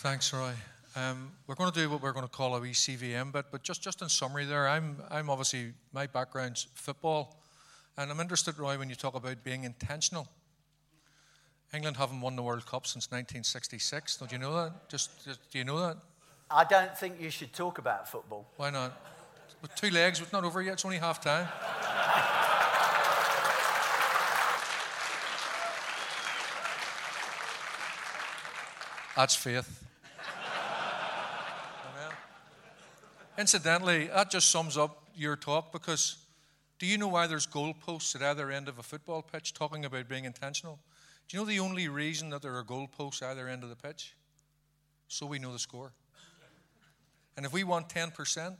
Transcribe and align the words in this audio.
Thanks, 0.00 0.32
Roy. 0.32 0.52
Um, 0.94 1.32
we're 1.48 1.56
going 1.56 1.72
to 1.72 1.76
do 1.76 1.90
what 1.90 2.00
we're 2.00 2.12
going 2.12 2.24
to 2.24 2.30
call 2.30 2.54
a 2.54 2.60
wee 2.60 2.70
CVM 2.70 3.32
bit, 3.32 3.46
but 3.50 3.64
just, 3.64 3.82
just 3.82 4.00
in 4.00 4.08
summary 4.08 4.44
there, 4.44 4.68
I'm, 4.68 5.02
I'm 5.10 5.28
obviously, 5.28 5.72
my 5.92 6.06
background's 6.06 6.68
football, 6.74 7.36
and 7.96 8.08
I'm 8.08 8.20
interested, 8.20 8.60
Roy, 8.60 8.78
when 8.78 8.88
you 8.88 8.94
talk 8.94 9.16
about 9.16 9.42
being 9.42 9.64
intentional. 9.64 10.28
England 11.74 11.96
haven't 11.96 12.20
won 12.20 12.36
the 12.36 12.44
World 12.44 12.64
Cup 12.64 12.86
since 12.86 13.10
1966. 13.10 14.18
Don't 14.18 14.30
you 14.30 14.38
know 14.38 14.54
that? 14.54 14.88
Just, 14.88 15.24
just 15.24 15.50
do 15.50 15.58
you 15.58 15.64
know 15.64 15.80
that? 15.80 15.96
I 16.48 16.62
don't 16.62 16.96
think 16.96 17.20
you 17.20 17.30
should 17.30 17.52
talk 17.52 17.78
about 17.78 18.08
football. 18.08 18.46
Why 18.56 18.70
not? 18.70 18.96
With 19.62 19.74
two 19.74 19.90
legs, 19.90 20.20
it's 20.20 20.32
not 20.32 20.44
over 20.44 20.62
yet. 20.62 20.74
It's 20.74 20.84
only 20.84 20.98
half 20.98 21.20
time. 21.20 21.48
That's 29.16 29.34
faith. 29.34 29.87
Incidentally, 33.38 34.08
that 34.08 34.32
just 34.32 34.50
sums 34.50 34.76
up 34.76 35.04
your 35.14 35.36
talk 35.36 35.70
because 35.70 36.16
do 36.80 36.86
you 36.86 36.98
know 36.98 37.06
why 37.06 37.28
there's 37.28 37.46
goalposts 37.46 38.16
at 38.16 38.22
either 38.22 38.50
end 38.50 38.68
of 38.68 38.80
a 38.80 38.82
football 38.82 39.22
pitch 39.22 39.54
talking 39.54 39.84
about 39.84 40.08
being 40.08 40.24
intentional? 40.24 40.80
Do 41.28 41.36
you 41.36 41.42
know 41.42 41.48
the 41.48 41.60
only 41.60 41.88
reason 41.88 42.30
that 42.30 42.42
there 42.42 42.56
are 42.56 42.64
goalposts 42.64 43.22
at 43.22 43.30
either 43.30 43.48
end 43.48 43.62
of 43.62 43.68
the 43.68 43.76
pitch? 43.76 44.14
So 45.06 45.24
we 45.24 45.38
know 45.38 45.52
the 45.52 45.58
score. 45.60 45.92
And 47.36 47.46
if 47.46 47.52
we 47.52 47.62
want 47.62 47.88
10%, 47.88 48.56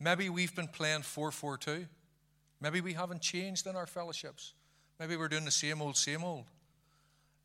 maybe 0.00 0.30
we've 0.30 0.56
been 0.56 0.68
playing 0.68 1.02
4 1.02 1.30
4 1.30 1.58
2. 1.58 1.86
Maybe 2.62 2.80
we 2.80 2.94
haven't 2.94 3.20
changed 3.20 3.66
in 3.66 3.76
our 3.76 3.86
fellowships. 3.86 4.54
Maybe 4.98 5.14
we're 5.16 5.28
doing 5.28 5.44
the 5.44 5.50
same 5.50 5.82
old, 5.82 5.96
same 5.96 6.24
old. 6.24 6.46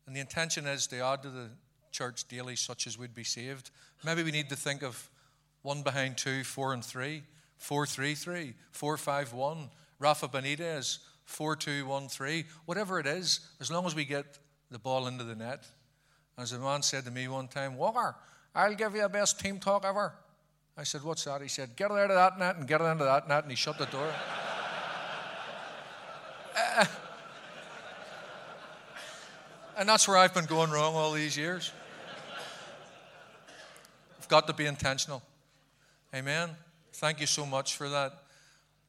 And 0.06 0.16
the 0.16 0.20
intention 0.20 0.66
is 0.66 0.86
to 0.88 1.00
add 1.00 1.22
to 1.22 1.30
the 1.30 1.50
church 1.92 2.26
daily 2.28 2.56
such 2.56 2.86
as 2.86 2.98
we'd 2.98 3.14
be 3.14 3.24
saved. 3.24 3.70
Maybe 4.04 4.22
we 4.22 4.30
need 4.30 4.48
to 4.48 4.56
think 4.56 4.82
of 4.82 5.10
one 5.64 5.82
behind 5.82 6.16
two, 6.18 6.44
four 6.44 6.74
and 6.74 6.84
three, 6.84 7.22
four, 7.56 7.86
three, 7.86 8.14
three, 8.14 8.52
four, 8.70 8.96
five, 8.98 9.32
one. 9.32 9.70
Rafa 9.98 10.28
Benitez, 10.28 10.98
four, 11.24 11.56
two, 11.56 11.86
one, 11.86 12.06
three. 12.06 12.44
Whatever 12.66 13.00
it 13.00 13.06
is, 13.06 13.40
as 13.60 13.70
long 13.70 13.86
as 13.86 13.94
we 13.94 14.04
get 14.04 14.38
the 14.70 14.78
ball 14.78 15.06
into 15.06 15.24
the 15.24 15.34
net. 15.34 15.66
As 16.36 16.52
a 16.52 16.58
man 16.58 16.82
said 16.82 17.06
to 17.06 17.10
me 17.10 17.28
one 17.28 17.48
time, 17.48 17.76
Walker, 17.78 18.14
I'll 18.54 18.74
give 18.74 18.94
you 18.94 19.00
the 19.00 19.08
best 19.08 19.40
team 19.40 19.58
talk 19.58 19.86
ever. 19.86 20.12
I 20.76 20.82
said, 20.82 21.02
What's 21.02 21.24
that? 21.24 21.40
He 21.40 21.48
said, 21.48 21.76
Get 21.76 21.90
it 21.90 21.96
out 21.96 22.10
of 22.10 22.16
that 22.16 22.38
net 22.38 22.56
and 22.56 22.68
get 22.68 22.82
it 22.82 22.84
into 22.84 23.04
that 23.04 23.26
net. 23.26 23.44
And 23.44 23.50
he 23.50 23.56
shut 23.56 23.78
the 23.78 23.86
door. 23.86 24.12
uh, 26.76 26.84
and 29.78 29.88
that's 29.88 30.06
where 30.06 30.18
I've 30.18 30.34
been 30.34 30.44
going 30.44 30.70
wrong 30.70 30.94
all 30.94 31.12
these 31.12 31.38
years. 31.38 31.72
I've 34.20 34.28
got 34.28 34.46
to 34.48 34.52
be 34.52 34.66
intentional. 34.66 35.22
Amen. 36.14 36.50
Thank 36.92 37.20
you 37.20 37.26
so 37.26 37.44
much 37.44 37.74
for 37.74 37.88
that. 37.88 38.12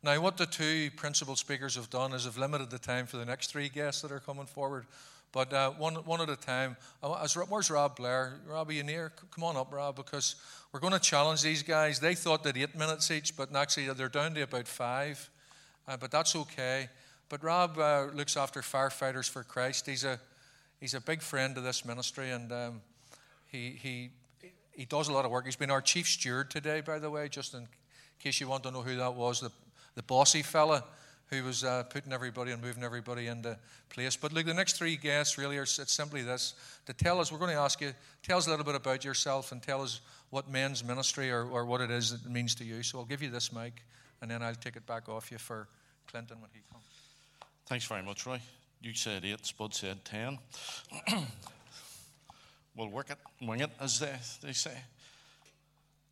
Now, 0.03 0.21
what 0.21 0.37
the 0.37 0.45
two 0.45 0.91
principal 0.95 1.35
speakers 1.35 1.73
have 1.73 1.89
done 1.89 2.13
is 2.13 2.25
have 2.25 2.37
limited 2.37 2.69
the 2.69 2.77
time 2.77 3.07
for 3.07 3.17
the 3.17 3.25
next 3.25 3.47
three 3.47 3.67
guests 3.67 4.03
that 4.03 4.11
are 4.11 4.19
coming 4.19 4.45
forward. 4.45 4.85
But 5.31 5.51
uh, 5.51 5.71
one, 5.71 5.95
one 5.95 6.21
at 6.21 6.29
a 6.29 6.35
time. 6.35 6.77
Where's 7.01 7.71
Rab 7.71 7.95
Blair? 7.95 8.41
Rab, 8.47 8.69
are 8.69 8.73
you 8.73 8.83
near? 8.83 9.11
Come 9.31 9.43
on 9.43 9.57
up, 9.57 9.73
Rab, 9.73 9.95
because 9.95 10.35
we're 10.71 10.79
going 10.79 10.93
to 10.93 10.99
challenge 10.99 11.41
these 11.41 11.63
guys. 11.63 11.99
They 11.99 12.13
thought 12.13 12.43
that 12.43 12.57
eight 12.57 12.75
minutes 12.75 13.09
each, 13.09 13.35
but 13.35 13.55
actually 13.55 13.91
they're 13.93 14.07
down 14.07 14.35
to 14.35 14.41
about 14.43 14.67
five. 14.67 15.27
Uh, 15.87 15.97
but 15.97 16.11
that's 16.11 16.35
okay. 16.35 16.89
But 17.29 17.43
Rab 17.43 17.79
uh, 17.79 18.09
looks 18.13 18.37
after 18.37 18.61
firefighters 18.61 19.27
for 19.27 19.43
Christ. 19.43 19.87
He's 19.87 20.03
a, 20.03 20.19
he's 20.79 20.93
a 20.93 21.01
big 21.01 21.23
friend 21.23 21.57
of 21.57 21.63
this 21.63 21.85
ministry, 21.85 22.29
and 22.29 22.51
um, 22.51 22.81
he, 23.47 23.71
he 23.81 24.11
he 24.75 24.85
does 24.85 25.07
a 25.07 25.13
lot 25.13 25.25
of 25.25 25.31
work. 25.31 25.45
He's 25.45 25.55
been 25.55 25.71
our 25.71 25.81
chief 25.81 26.07
steward 26.07 26.51
today, 26.51 26.81
by 26.81 26.99
the 26.99 27.09
way, 27.09 27.29
just 27.29 27.53
in 27.53 27.67
case 28.19 28.39
you 28.41 28.47
want 28.47 28.63
to 28.63 28.71
know 28.71 28.81
who 28.81 28.95
that 28.97 29.15
was, 29.15 29.39
the, 29.39 29.51
the 29.95 30.03
bossy 30.03 30.41
fella 30.41 30.83
who 31.27 31.43
was 31.43 31.63
uh, 31.63 31.83
putting 31.89 32.13
everybody 32.13 32.51
and 32.51 32.61
moving 32.61 32.83
everybody 32.83 33.27
into 33.27 33.57
place. 33.89 34.15
But 34.15 34.31
look, 34.31 34.45
the 34.45 34.53
next 34.53 34.73
three 34.73 34.95
guests 34.95 35.37
really 35.37 35.57
are 35.57 35.63
it's 35.63 35.91
simply 35.91 36.21
this 36.21 36.53
to 36.85 36.93
tell 36.93 37.19
us, 37.19 37.31
we're 37.31 37.39
going 37.39 37.51
to 37.51 37.57
ask 37.57 37.81
you, 37.81 37.93
tell 38.21 38.37
us 38.37 38.47
a 38.47 38.49
little 38.49 38.65
bit 38.65 38.75
about 38.75 39.03
yourself 39.03 39.51
and 39.51 39.61
tell 39.61 39.81
us 39.81 40.01
what 40.29 40.49
men's 40.49 40.83
ministry 40.83 41.31
or, 41.31 41.45
or 41.45 41.65
what 41.65 41.81
it 41.81 41.89
is 41.89 42.11
it 42.11 42.29
means 42.29 42.53
to 42.55 42.63
you. 42.63 42.83
So 42.83 42.99
I'll 42.99 43.05
give 43.05 43.23
you 43.23 43.29
this 43.29 43.51
mic 43.51 43.81
and 44.21 44.29
then 44.29 44.43
I'll 44.43 44.55
take 44.55 44.75
it 44.75 44.85
back 44.85 45.09
off 45.09 45.31
you 45.31 45.37
for 45.37 45.67
Clinton 46.07 46.41
when 46.41 46.49
he 46.53 46.61
comes. 46.71 46.85
Thanks 47.65 47.85
very 47.85 48.03
much, 48.03 48.25
Roy. 48.25 48.39
You 48.81 48.93
said 48.93 49.25
eight, 49.25 49.43
Spud 49.45 49.73
said 49.73 50.05
ten. 50.05 50.37
we'll 52.75 52.89
work 52.89 53.09
it, 53.09 53.17
wing 53.41 53.61
it, 53.61 53.71
as 53.79 53.99
they, 53.99 54.13
they 54.41 54.53
say. 54.53 54.77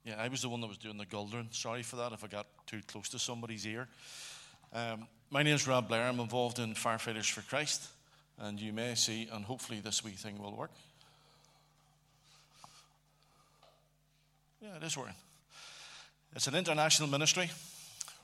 Yeah, 0.05 0.15
I 0.17 0.27
was 0.27 0.41
the 0.41 0.49
one 0.49 0.61
that 0.61 0.67
was 0.67 0.77
doing 0.77 0.97
the 0.97 1.05
guldering. 1.05 1.47
Sorry 1.51 1.83
for 1.83 1.95
that 1.97 2.11
if 2.11 2.23
I 2.23 2.27
got 2.27 2.47
too 2.67 2.81
close 2.87 3.09
to 3.09 3.19
somebody's 3.19 3.65
ear. 3.65 3.87
Um, 4.73 5.07
my 5.29 5.43
name 5.43 5.55
is 5.55 5.67
Rab 5.67 5.87
Blair. 5.87 6.03
I'm 6.03 6.19
involved 6.19 6.59
in 6.59 6.73
Firefighters 6.73 7.29
for 7.31 7.41
Christ. 7.41 7.87
And 8.39 8.59
you 8.59 8.73
may 8.73 8.95
see, 8.95 9.29
and 9.31 9.45
hopefully 9.45 9.79
this 9.79 10.03
wee 10.03 10.11
thing 10.11 10.41
will 10.41 10.55
work. 10.55 10.71
Yeah, 14.61 14.75
it 14.75 14.83
is 14.83 14.97
working. 14.97 15.15
It's 16.35 16.47
an 16.47 16.55
international 16.55 17.07
ministry 17.09 17.51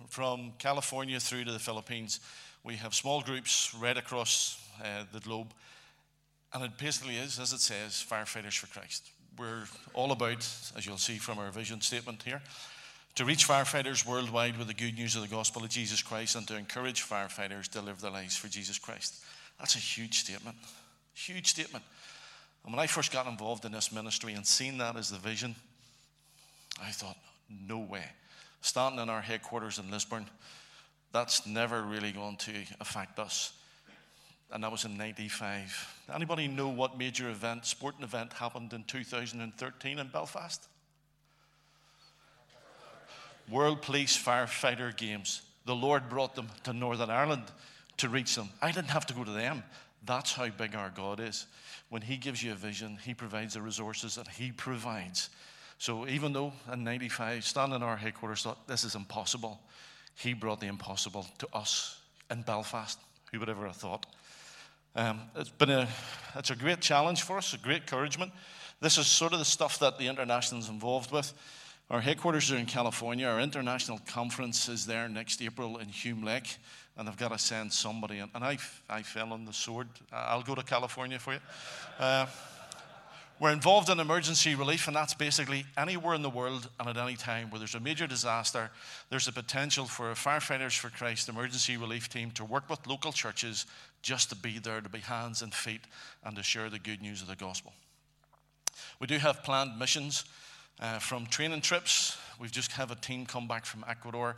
from 0.07 0.53
California 0.57 1.19
through 1.19 1.45
to 1.45 1.51
the 1.51 1.59
Philippines. 1.59 2.19
We 2.63 2.75
have 2.75 2.93
small 2.95 3.21
groups 3.21 3.73
right 3.79 3.95
across 3.95 4.61
uh, 4.83 5.03
the 5.13 5.19
globe 5.19 5.53
and 6.53 6.63
it 6.63 6.77
basically 6.77 7.17
is, 7.17 7.39
as 7.39 7.53
it 7.53 7.59
says, 7.59 8.05
firefighters 8.07 8.57
for 8.57 8.67
Christ. 8.67 9.11
We're 9.37 9.65
all 9.93 10.11
about, 10.11 10.47
as 10.75 10.85
you'll 10.85 10.97
see 10.97 11.17
from 11.17 11.37
our 11.37 11.51
vision 11.51 11.81
statement 11.81 12.23
here, 12.23 12.41
to 13.15 13.25
reach 13.25 13.47
firefighters 13.47 14.05
worldwide 14.05 14.57
with 14.57 14.67
the 14.67 14.73
good 14.73 14.95
news 14.95 15.15
of 15.15 15.21
the 15.21 15.27
gospel 15.27 15.63
of 15.63 15.69
Jesus 15.69 16.01
Christ 16.01 16.35
and 16.35 16.47
to 16.47 16.57
encourage 16.57 17.03
firefighters 17.03 17.67
to 17.69 17.81
live 17.81 18.01
their 18.01 18.11
lives 18.11 18.35
for 18.35 18.47
Jesus 18.47 18.79
Christ. 18.79 19.23
That's 19.59 19.75
a 19.75 19.79
huge 19.79 20.19
statement. 20.19 20.55
Huge 21.13 21.47
statement. 21.47 21.83
And 22.63 22.73
when 22.73 22.79
I 22.79 22.87
first 22.87 23.11
got 23.11 23.27
involved 23.27 23.65
in 23.65 23.71
this 23.71 23.91
ministry 23.91 24.33
and 24.33 24.45
seen 24.45 24.77
that 24.79 24.95
as 24.95 25.09
the 25.09 25.17
vision, 25.17 25.55
I 26.81 26.91
thought, 26.91 27.17
no 27.49 27.79
way. 27.79 28.05
Standing 28.61 29.01
in 29.01 29.09
our 29.09 29.21
headquarters 29.21 29.79
in 29.79 29.91
Lisburn, 29.91 30.25
that's 31.11 31.45
never 31.45 31.81
really 31.81 32.11
going 32.11 32.37
to 32.37 32.53
affect 32.79 33.19
us 33.19 33.53
and 34.51 34.63
that 34.63 34.71
was 34.71 34.85
in 34.85 34.97
95. 34.97 36.03
Anybody 36.13 36.47
know 36.47 36.69
what 36.69 36.97
major 36.97 37.29
event, 37.29 37.65
sporting 37.65 38.03
event, 38.03 38.33
happened 38.33 38.73
in 38.73 38.83
2013 38.83 39.99
in 39.99 40.07
Belfast? 40.07 40.67
World 43.49 43.81
Police 43.81 44.17
Firefighter 44.17 44.95
Games. 44.95 45.41
The 45.65 45.75
Lord 45.75 46.09
brought 46.09 46.35
them 46.35 46.47
to 46.63 46.73
Northern 46.73 47.09
Ireland 47.09 47.43
to 47.97 48.09
reach 48.09 48.35
them. 48.35 48.49
I 48.61 48.71
didn't 48.71 48.89
have 48.89 49.05
to 49.07 49.13
go 49.13 49.23
to 49.23 49.31
them. 49.31 49.63
That's 50.05 50.33
how 50.33 50.49
big 50.49 50.75
our 50.75 50.89
God 50.89 51.19
is. 51.19 51.45
When 51.89 52.01
He 52.01 52.17
gives 52.17 52.41
you 52.41 52.51
a 52.51 52.55
vision, 52.55 52.97
He 53.03 53.13
provides 53.13 53.55
the 53.55 53.61
resources 53.61 54.15
that 54.15 54.27
He 54.27 54.51
provides. 54.51 55.29
So 55.77 56.07
even 56.07 56.33
though 56.33 56.53
in 56.71 56.83
95, 56.83 57.43
standing 57.43 57.77
in 57.77 57.83
our 57.83 57.97
headquarters 57.97 58.43
thought 58.43 58.67
this 58.67 58.83
is 58.83 58.95
impossible, 58.95 59.59
He 60.15 60.33
brought 60.33 60.59
the 60.59 60.67
impossible 60.67 61.25
to 61.39 61.47
us 61.53 61.99
in 62.31 62.41
Belfast. 62.41 62.99
Who 63.31 63.39
would 63.39 63.49
ever 63.49 63.67
have 63.67 63.75
thought? 63.75 64.05
Um, 64.95 65.21
it's 65.35 65.51
been 65.51 65.69
a, 65.69 65.87
it's 66.35 66.49
a 66.49 66.55
great 66.55 66.81
challenge 66.81 67.21
for 67.21 67.37
us, 67.37 67.53
a 67.53 67.57
great 67.57 67.81
encouragement. 67.81 68.31
This 68.81 68.97
is 68.97 69.07
sort 69.07 69.33
of 69.33 69.39
the 69.39 69.45
stuff 69.45 69.79
that 69.79 69.99
the 69.99 70.07
international 70.07 70.61
is 70.61 70.69
involved 70.69 71.11
with. 71.11 71.31
Our 71.91 72.01
headquarters 72.01 72.51
are 72.51 72.57
in 72.57 72.65
California. 72.65 73.27
Our 73.27 73.39
international 73.39 73.99
conference 74.07 74.67
is 74.67 74.85
there 74.85 75.07
next 75.07 75.41
April 75.41 75.77
in 75.77 75.89
Hume 75.89 76.23
Lake, 76.23 76.57
and 76.97 77.07
I've 77.07 77.17
got 77.17 77.31
to 77.31 77.37
send 77.37 77.71
somebody. 77.71 78.17
In. 78.19 78.29
And 78.33 78.43
I, 78.43 78.57
I 78.89 79.03
fell 79.03 79.31
on 79.33 79.45
the 79.45 79.53
sword. 79.53 79.87
I'll 80.11 80.41
go 80.43 80.55
to 80.55 80.63
California 80.63 81.19
for 81.19 81.33
you. 81.33 81.39
Uh, 81.99 82.25
we're 83.39 83.53
involved 83.53 83.89
in 83.89 84.01
emergency 84.01 84.53
relief, 84.55 84.87
and 84.87 84.95
that's 84.95 85.13
basically 85.13 85.65
anywhere 85.77 86.13
in 86.13 86.21
the 86.21 86.29
world 86.29 86.67
and 86.77 86.89
at 86.89 86.97
any 86.97 87.15
time 87.15 87.49
where 87.49 87.59
there's 87.59 87.75
a 87.75 87.79
major 87.79 88.05
disaster, 88.05 88.69
there's 89.09 89.29
a 89.29 89.31
potential 89.31 89.85
for 89.85 90.11
a 90.11 90.13
Firefighters 90.13 90.77
for 90.77 90.89
Christ 90.89 91.29
emergency 91.29 91.77
relief 91.77 92.09
team 92.09 92.31
to 92.31 92.43
work 92.43 92.69
with 92.69 92.85
local 92.85 93.13
churches 93.13 93.65
just 94.01 94.29
to 94.29 94.35
be 94.35 94.59
there, 94.59 94.81
to 94.81 94.89
be 94.89 94.99
hands 94.99 95.41
and 95.41 95.53
feet, 95.53 95.81
and 96.23 96.35
to 96.35 96.43
share 96.43 96.69
the 96.69 96.79
good 96.79 97.01
news 97.01 97.21
of 97.21 97.27
the 97.27 97.35
gospel. 97.35 97.73
We 98.99 99.07
do 99.07 99.17
have 99.17 99.43
planned 99.43 99.77
missions 99.77 100.25
uh, 100.79 100.99
from 100.99 101.25
training 101.25 101.61
trips. 101.61 102.17
We've 102.39 102.51
just 102.51 102.71
have 102.73 102.91
a 102.91 102.95
team 102.95 103.25
come 103.25 103.47
back 103.47 103.65
from 103.65 103.85
Ecuador. 103.87 104.37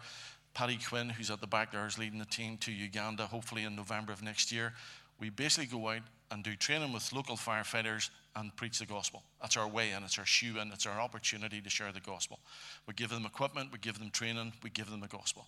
Paddy 0.54 0.78
Quinn, 0.78 1.10
who's 1.10 1.31
at 1.31 1.40
the 1.40 1.48
back 1.48 1.72
there, 1.72 1.86
is 1.86 1.98
leading 1.98 2.19
the 2.19 2.25
team 2.25 2.58
to 2.58 2.72
Uganda, 2.72 3.25
hopefully 3.25 3.63
in 3.63 3.75
November 3.75 4.12
of 4.12 4.22
next 4.22 4.52
year. 4.52 4.74
We 5.19 5.30
basically 5.30 5.68
go 5.68 5.90
out 5.90 6.02
and 6.31 6.44
do 6.44 6.56
training 6.56 6.94
with 6.94 7.12
local 7.14 7.36
firefighters 7.36 8.10
and 8.36 8.56
preach 8.56 8.80
the 8.80 8.86
gospel. 8.86 9.24
That's 9.42 9.57
our 9.57 9.68
way 9.68 9.92
in, 9.92 10.04
it's 10.04 10.18
our 10.18 10.25
shoe 10.25 10.60
in, 10.60 10.72
it's 10.72 10.86
our 10.86 11.00
opportunity 11.00 11.62
to 11.62 11.69
share 11.69 11.92
the 11.92 12.00
gospel. 12.00 12.40
We 12.88 12.94
give 12.94 13.10
them 13.10 13.25
equipment, 13.25 13.69
we 13.72 13.80
give 13.80 14.00
them 14.00 14.10
training, 14.10 14.54
we 14.64 14.69
give 14.69 14.90
them 14.90 15.02
the 15.02 15.07
gospel. 15.07 15.48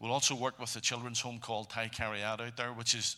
We'll 0.00 0.12
also 0.12 0.34
work 0.34 0.58
with 0.58 0.74
the 0.74 0.80
children's 0.80 1.20
home 1.20 1.38
called 1.38 1.70
Ty 1.70 1.88
Cariad 1.88 2.40
out 2.40 2.56
there, 2.56 2.72
which 2.72 2.94
is 2.94 3.16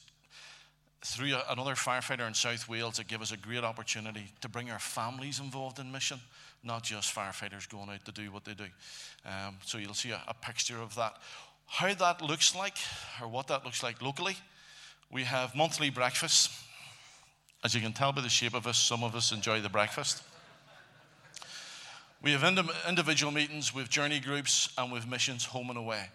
through 1.06 1.34
another 1.48 1.74
firefighter 1.74 2.26
in 2.26 2.34
South 2.34 2.68
Wales, 2.68 2.98
it 2.98 3.06
gave 3.06 3.22
us 3.22 3.30
a 3.30 3.36
great 3.36 3.62
opportunity 3.62 4.24
to 4.40 4.48
bring 4.48 4.70
our 4.70 4.78
families 4.80 5.38
involved 5.38 5.78
in 5.78 5.92
mission, 5.92 6.18
not 6.64 6.82
just 6.82 7.14
firefighters 7.14 7.68
going 7.68 7.88
out 7.88 8.04
to 8.04 8.12
do 8.12 8.32
what 8.32 8.44
they 8.44 8.54
do. 8.54 8.66
Um, 9.24 9.56
so 9.64 9.78
you'll 9.78 9.94
see 9.94 10.10
a, 10.10 10.20
a 10.26 10.34
picture 10.34 10.78
of 10.82 10.96
that. 10.96 11.16
How 11.66 11.94
that 11.94 12.22
looks 12.22 12.56
like, 12.56 12.76
or 13.22 13.28
what 13.28 13.46
that 13.48 13.64
looks 13.64 13.84
like 13.84 14.02
locally, 14.02 14.36
we 15.12 15.22
have 15.22 15.54
monthly 15.54 15.90
breakfasts. 15.90 16.64
As 17.62 17.72
you 17.72 17.80
can 17.80 17.92
tell 17.92 18.12
by 18.12 18.20
the 18.20 18.28
shape 18.28 18.54
of 18.54 18.66
us, 18.66 18.78
some 18.78 19.04
of 19.04 19.14
us 19.14 19.30
enjoy 19.30 19.60
the 19.60 19.68
breakfast. 19.68 20.24
We 22.20 22.32
have 22.32 22.42
indi- 22.42 22.68
individual 22.88 23.32
meetings 23.32 23.72
with 23.72 23.88
journey 23.88 24.18
groups 24.18 24.72
and 24.76 24.90
with 24.90 25.06
missions 25.06 25.44
home 25.44 25.70
and 25.70 25.78
away. 25.78 26.08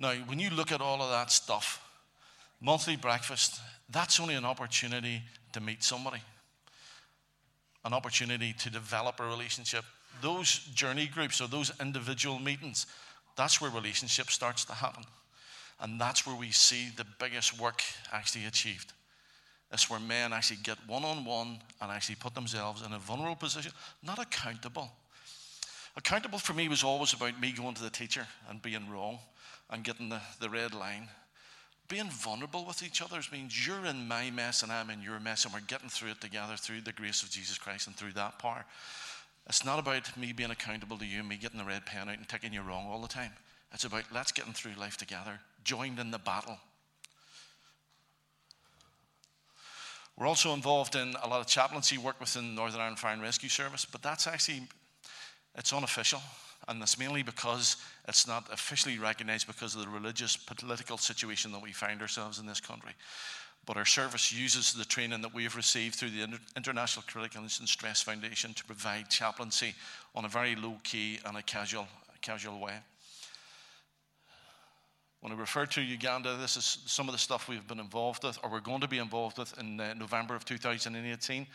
Now, 0.00 0.14
when 0.26 0.38
you 0.38 0.48
look 0.50 0.72
at 0.72 0.80
all 0.80 1.02
of 1.02 1.10
that 1.10 1.30
stuff, 1.30 1.84
monthly 2.60 2.96
breakfast, 2.96 3.60
that's 3.90 4.20
only 4.20 4.34
an 4.34 4.44
opportunity 4.44 5.22
to 5.52 5.60
meet 5.60 5.82
somebody, 5.82 6.20
an 7.84 7.92
opportunity 7.92 8.52
to 8.58 8.70
develop 8.70 9.20
a 9.20 9.26
relationship. 9.26 9.84
Those 10.20 10.58
journey 10.74 11.06
groups 11.06 11.40
or 11.40 11.48
those 11.48 11.72
individual 11.80 12.38
meetings, 12.38 12.86
that's 13.36 13.60
where 13.60 13.70
relationship 13.70 14.30
starts 14.30 14.64
to 14.66 14.74
happen. 14.74 15.04
And 15.80 16.00
that's 16.00 16.26
where 16.26 16.36
we 16.36 16.50
see 16.50 16.88
the 16.96 17.06
biggest 17.20 17.60
work 17.60 17.82
actually 18.12 18.46
achieved. 18.46 18.92
That's 19.70 19.88
where 19.88 20.00
men 20.00 20.32
actually 20.32 20.58
get 20.62 20.78
one 20.86 21.04
on 21.04 21.24
one 21.24 21.58
and 21.80 21.90
actually 21.90 22.16
put 22.16 22.34
themselves 22.34 22.84
in 22.84 22.92
a 22.92 22.98
vulnerable 22.98 23.36
position, 23.36 23.72
not 24.02 24.18
accountable. 24.18 24.90
Accountable 25.96 26.38
for 26.38 26.54
me 26.54 26.68
was 26.68 26.82
always 26.82 27.12
about 27.12 27.40
me 27.40 27.52
going 27.52 27.74
to 27.74 27.82
the 27.82 27.90
teacher 27.90 28.26
and 28.48 28.62
being 28.62 28.88
wrong 28.90 29.18
and 29.70 29.84
getting 29.84 30.08
the, 30.08 30.20
the 30.40 30.48
red 30.48 30.74
line. 30.74 31.08
Being 31.88 32.10
vulnerable 32.10 32.66
with 32.66 32.82
each 32.82 33.00
other 33.00 33.18
means 33.32 33.66
you're 33.66 33.86
in 33.86 34.06
my 34.06 34.30
mess 34.30 34.62
and 34.62 34.70
I'm 34.70 34.90
in 34.90 35.00
your 35.00 35.18
mess, 35.18 35.44
and 35.44 35.54
we're 35.54 35.60
getting 35.60 35.88
through 35.88 36.10
it 36.10 36.20
together 36.20 36.54
through 36.56 36.82
the 36.82 36.92
grace 36.92 37.22
of 37.22 37.30
Jesus 37.30 37.56
Christ 37.56 37.86
and 37.86 37.96
through 37.96 38.12
that 38.12 38.38
power. 38.38 38.66
It's 39.48 39.64
not 39.64 39.78
about 39.78 40.14
me 40.16 40.32
being 40.32 40.50
accountable 40.50 40.98
to 40.98 41.06
you, 41.06 41.22
me 41.22 41.38
getting 41.38 41.58
the 41.58 41.64
red 41.64 41.86
pen 41.86 42.10
out 42.10 42.18
and 42.18 42.28
taking 42.28 42.52
you 42.52 42.60
wrong 42.60 42.86
all 42.86 43.00
the 43.00 43.08
time. 43.08 43.32
It's 43.72 43.84
about 43.84 44.04
let's 44.12 44.32
get 44.32 44.44
through 44.44 44.74
life 44.78 44.98
together, 44.98 45.40
joined 45.64 45.98
in 45.98 46.10
the 46.10 46.18
battle. 46.18 46.58
We're 50.18 50.26
also 50.26 50.52
involved 50.52 50.94
in 50.94 51.14
a 51.22 51.28
lot 51.28 51.40
of 51.40 51.46
chaplaincy 51.46 51.96
work 51.96 52.20
within 52.20 52.54
Northern 52.54 52.80
Ireland 52.80 52.98
Fire 52.98 53.12
and 53.12 53.22
Rescue 53.22 53.48
Service, 53.48 53.86
but 53.86 54.02
that's 54.02 54.26
actually 54.26 54.62
it's 55.54 55.72
unofficial, 55.72 56.20
and 56.68 56.80
that's 56.80 56.98
mainly 56.98 57.22
because 57.22 57.76
it's 58.06 58.26
not 58.26 58.52
officially 58.52 58.98
recognized 58.98 59.46
because 59.46 59.74
of 59.74 59.80
the 59.80 59.88
religious 59.88 60.36
political 60.36 60.98
situation 60.98 61.50
that 61.52 61.62
we 61.62 61.72
find 61.72 62.00
ourselves 62.02 62.38
in 62.38 62.46
this 62.46 62.60
country. 62.60 62.92
But 63.66 63.76
our 63.76 63.84
service 63.84 64.32
uses 64.32 64.72
the 64.72 64.84
training 64.84 65.22
that 65.22 65.34
we 65.34 65.44
have 65.44 65.56
received 65.56 65.96
through 65.96 66.10
the 66.10 66.22
Inter- 66.22 66.38
International 66.56 67.04
Critical 67.06 67.42
Incident 67.42 67.68
Stress 67.68 68.00
Foundation 68.00 68.54
to 68.54 68.64
provide 68.64 69.10
chaplaincy 69.10 69.74
on 70.14 70.24
a 70.24 70.28
very 70.28 70.56
low 70.56 70.76
key 70.84 71.18
and 71.24 71.36
a 71.36 71.42
casual, 71.42 71.86
casual 72.22 72.60
way. 72.60 72.74
When 75.20 75.32
I 75.32 75.36
refer 75.36 75.66
to 75.66 75.82
Uganda, 75.82 76.36
this 76.36 76.56
is 76.56 76.78
some 76.86 77.08
of 77.08 77.12
the 77.12 77.18
stuff 77.18 77.48
we've 77.48 77.66
been 77.66 77.80
involved 77.80 78.24
with, 78.24 78.38
or 78.42 78.50
we're 78.50 78.60
going 78.60 78.82
to 78.82 78.88
be 78.88 78.98
involved 78.98 79.38
with 79.38 79.58
in 79.58 79.80
uh, 79.80 79.94
November 79.94 80.36
of 80.36 80.44
2018. 80.44 81.46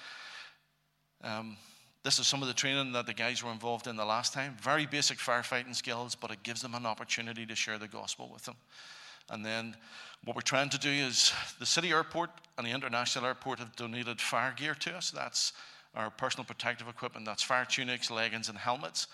Um, 1.24 1.58
this 2.04 2.20
is 2.20 2.28
some 2.28 2.42
of 2.42 2.48
the 2.50 2.54
training 2.54 2.92
that 2.94 3.06
the 3.06 3.14
guys 3.14 3.44
were 3.44 3.52
involved 3.52 3.88
in 3.88 3.96
the 3.96 4.06
last 4.06 4.34
time. 4.34 4.56
Very 4.62 4.86
basic 4.86 5.18
firefighting 5.18 5.74
skills, 5.74 6.16
but 6.16 6.32
it 6.32 6.44
gives 6.44 6.62
them 6.62 6.76
an 6.76 6.86
opportunity 6.86 7.46
to 7.46 7.56
share 7.56 7.78
the 7.78 7.88
gospel 7.88 8.30
with 8.32 8.44
them. 8.44 8.56
And 9.30 9.46
then 9.46 9.76
what 10.26 10.36
we're 10.36 10.42
trying 10.42 10.70
to 10.70 10.78
do 10.78 10.90
is 10.90 11.32
the 11.60 11.66
city 11.66 11.92
airport 11.92 12.30
and 12.58 12.68
the 12.68 12.72
international 12.72 13.26
airport 13.26 13.60
have 13.60 13.76
donated 13.76 14.20
fire 14.20 14.54
gear 14.56 14.76
to 14.76 14.96
us. 14.96 15.12
That's 15.12 15.54
our 15.96 16.10
personal 16.10 16.44
protective 16.44 16.90
equipment. 16.90 17.26
That's 17.26 17.44
fire 17.44 17.66
tunics, 17.66 18.12
leggings, 18.12 18.50
and 18.50 18.58
helmets. 18.58 19.08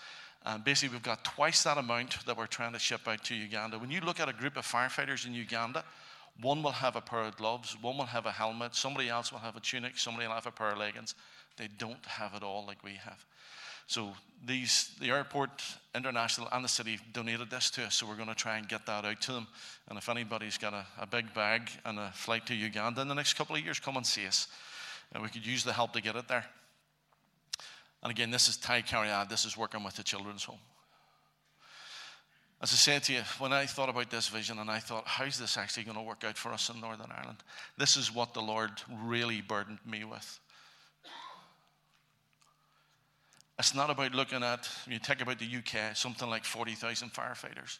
And 0.44 0.64
basically, 0.64 0.94
we've 0.94 1.02
got 1.02 1.24
twice 1.24 1.62
that 1.64 1.78
amount 1.78 2.24
that 2.26 2.36
we're 2.36 2.46
trying 2.46 2.72
to 2.72 2.78
ship 2.78 3.06
out 3.06 3.22
to 3.24 3.34
Uganda. 3.34 3.78
When 3.78 3.90
you 3.90 4.00
look 4.00 4.18
at 4.18 4.28
a 4.28 4.32
group 4.32 4.56
of 4.56 4.66
firefighters 4.66 5.26
in 5.26 5.34
Uganda, 5.34 5.84
one 6.40 6.62
will 6.62 6.72
have 6.72 6.96
a 6.96 7.00
pair 7.00 7.20
of 7.20 7.36
gloves, 7.36 7.76
one 7.80 7.98
will 7.98 8.06
have 8.06 8.26
a 8.26 8.32
helmet, 8.32 8.74
somebody 8.74 9.08
else 9.08 9.32
will 9.32 9.40
have 9.40 9.56
a 9.56 9.60
tunic, 9.60 9.98
somebody 9.98 10.26
will 10.26 10.34
have 10.34 10.46
a 10.46 10.52
pair 10.52 10.70
of 10.70 10.78
leggings. 10.78 11.14
They 11.56 11.68
don't 11.78 12.04
have 12.06 12.34
it 12.34 12.42
all 12.42 12.64
like 12.66 12.82
we 12.82 12.94
have. 12.94 13.24
So 13.86 14.12
these, 14.46 14.92
the 15.00 15.10
airport, 15.10 15.50
international, 15.94 16.48
and 16.52 16.64
the 16.64 16.68
city 16.68 16.98
donated 17.12 17.50
this 17.50 17.70
to 17.70 17.84
us. 17.84 17.96
So 17.96 18.06
we're 18.06 18.14
going 18.14 18.28
to 18.28 18.34
try 18.36 18.56
and 18.56 18.68
get 18.68 18.86
that 18.86 19.04
out 19.04 19.20
to 19.22 19.32
them. 19.32 19.48
And 19.88 19.98
if 19.98 20.08
anybody's 20.08 20.56
got 20.56 20.72
a, 20.72 20.86
a 21.00 21.06
big 21.06 21.34
bag 21.34 21.68
and 21.84 21.98
a 21.98 22.10
flight 22.14 22.46
to 22.46 22.54
Uganda 22.54 23.02
in 23.02 23.08
the 23.08 23.14
next 23.14 23.34
couple 23.34 23.56
of 23.56 23.62
years, 23.62 23.80
come 23.80 23.96
and 23.96 24.06
see 24.06 24.26
us. 24.26 24.46
And 25.12 25.22
we 25.22 25.28
could 25.28 25.44
use 25.44 25.64
the 25.64 25.72
help 25.72 25.92
to 25.94 26.00
get 26.00 26.14
it 26.14 26.28
there. 26.28 26.46
And 28.02 28.10
again, 28.10 28.30
this 28.30 28.48
is 28.48 28.56
Ty 28.56 28.82
Cariad. 28.82 29.28
This 29.28 29.44
is 29.44 29.56
working 29.56 29.82
with 29.82 29.96
the 29.96 30.04
children's 30.04 30.44
home. 30.44 30.60
As 32.62 32.72
I 32.72 32.76
said 32.76 33.02
to 33.04 33.14
you, 33.14 33.22
when 33.38 33.54
I 33.54 33.64
thought 33.64 33.88
about 33.88 34.10
this 34.10 34.28
vision 34.28 34.58
and 34.58 34.70
I 34.70 34.80
thought, 34.80 35.06
how's 35.06 35.38
this 35.38 35.56
actually 35.56 35.84
going 35.84 35.96
to 35.96 36.02
work 36.02 36.24
out 36.24 36.36
for 36.36 36.52
us 36.52 36.68
in 36.68 36.78
Northern 36.80 37.10
Ireland? 37.10 37.38
This 37.78 37.96
is 37.96 38.14
what 38.14 38.34
the 38.34 38.42
Lord 38.42 38.70
really 39.02 39.40
burdened 39.40 39.78
me 39.86 40.04
with. 40.04 40.40
It's 43.58 43.74
not 43.74 43.88
about 43.88 44.14
looking 44.14 44.42
at, 44.42 44.68
you 44.86 44.98
think 44.98 45.22
about 45.22 45.38
the 45.38 45.46
UK, 45.46 45.96
something 45.96 46.28
like 46.28 46.44
40,000 46.44 47.12
firefighters. 47.12 47.78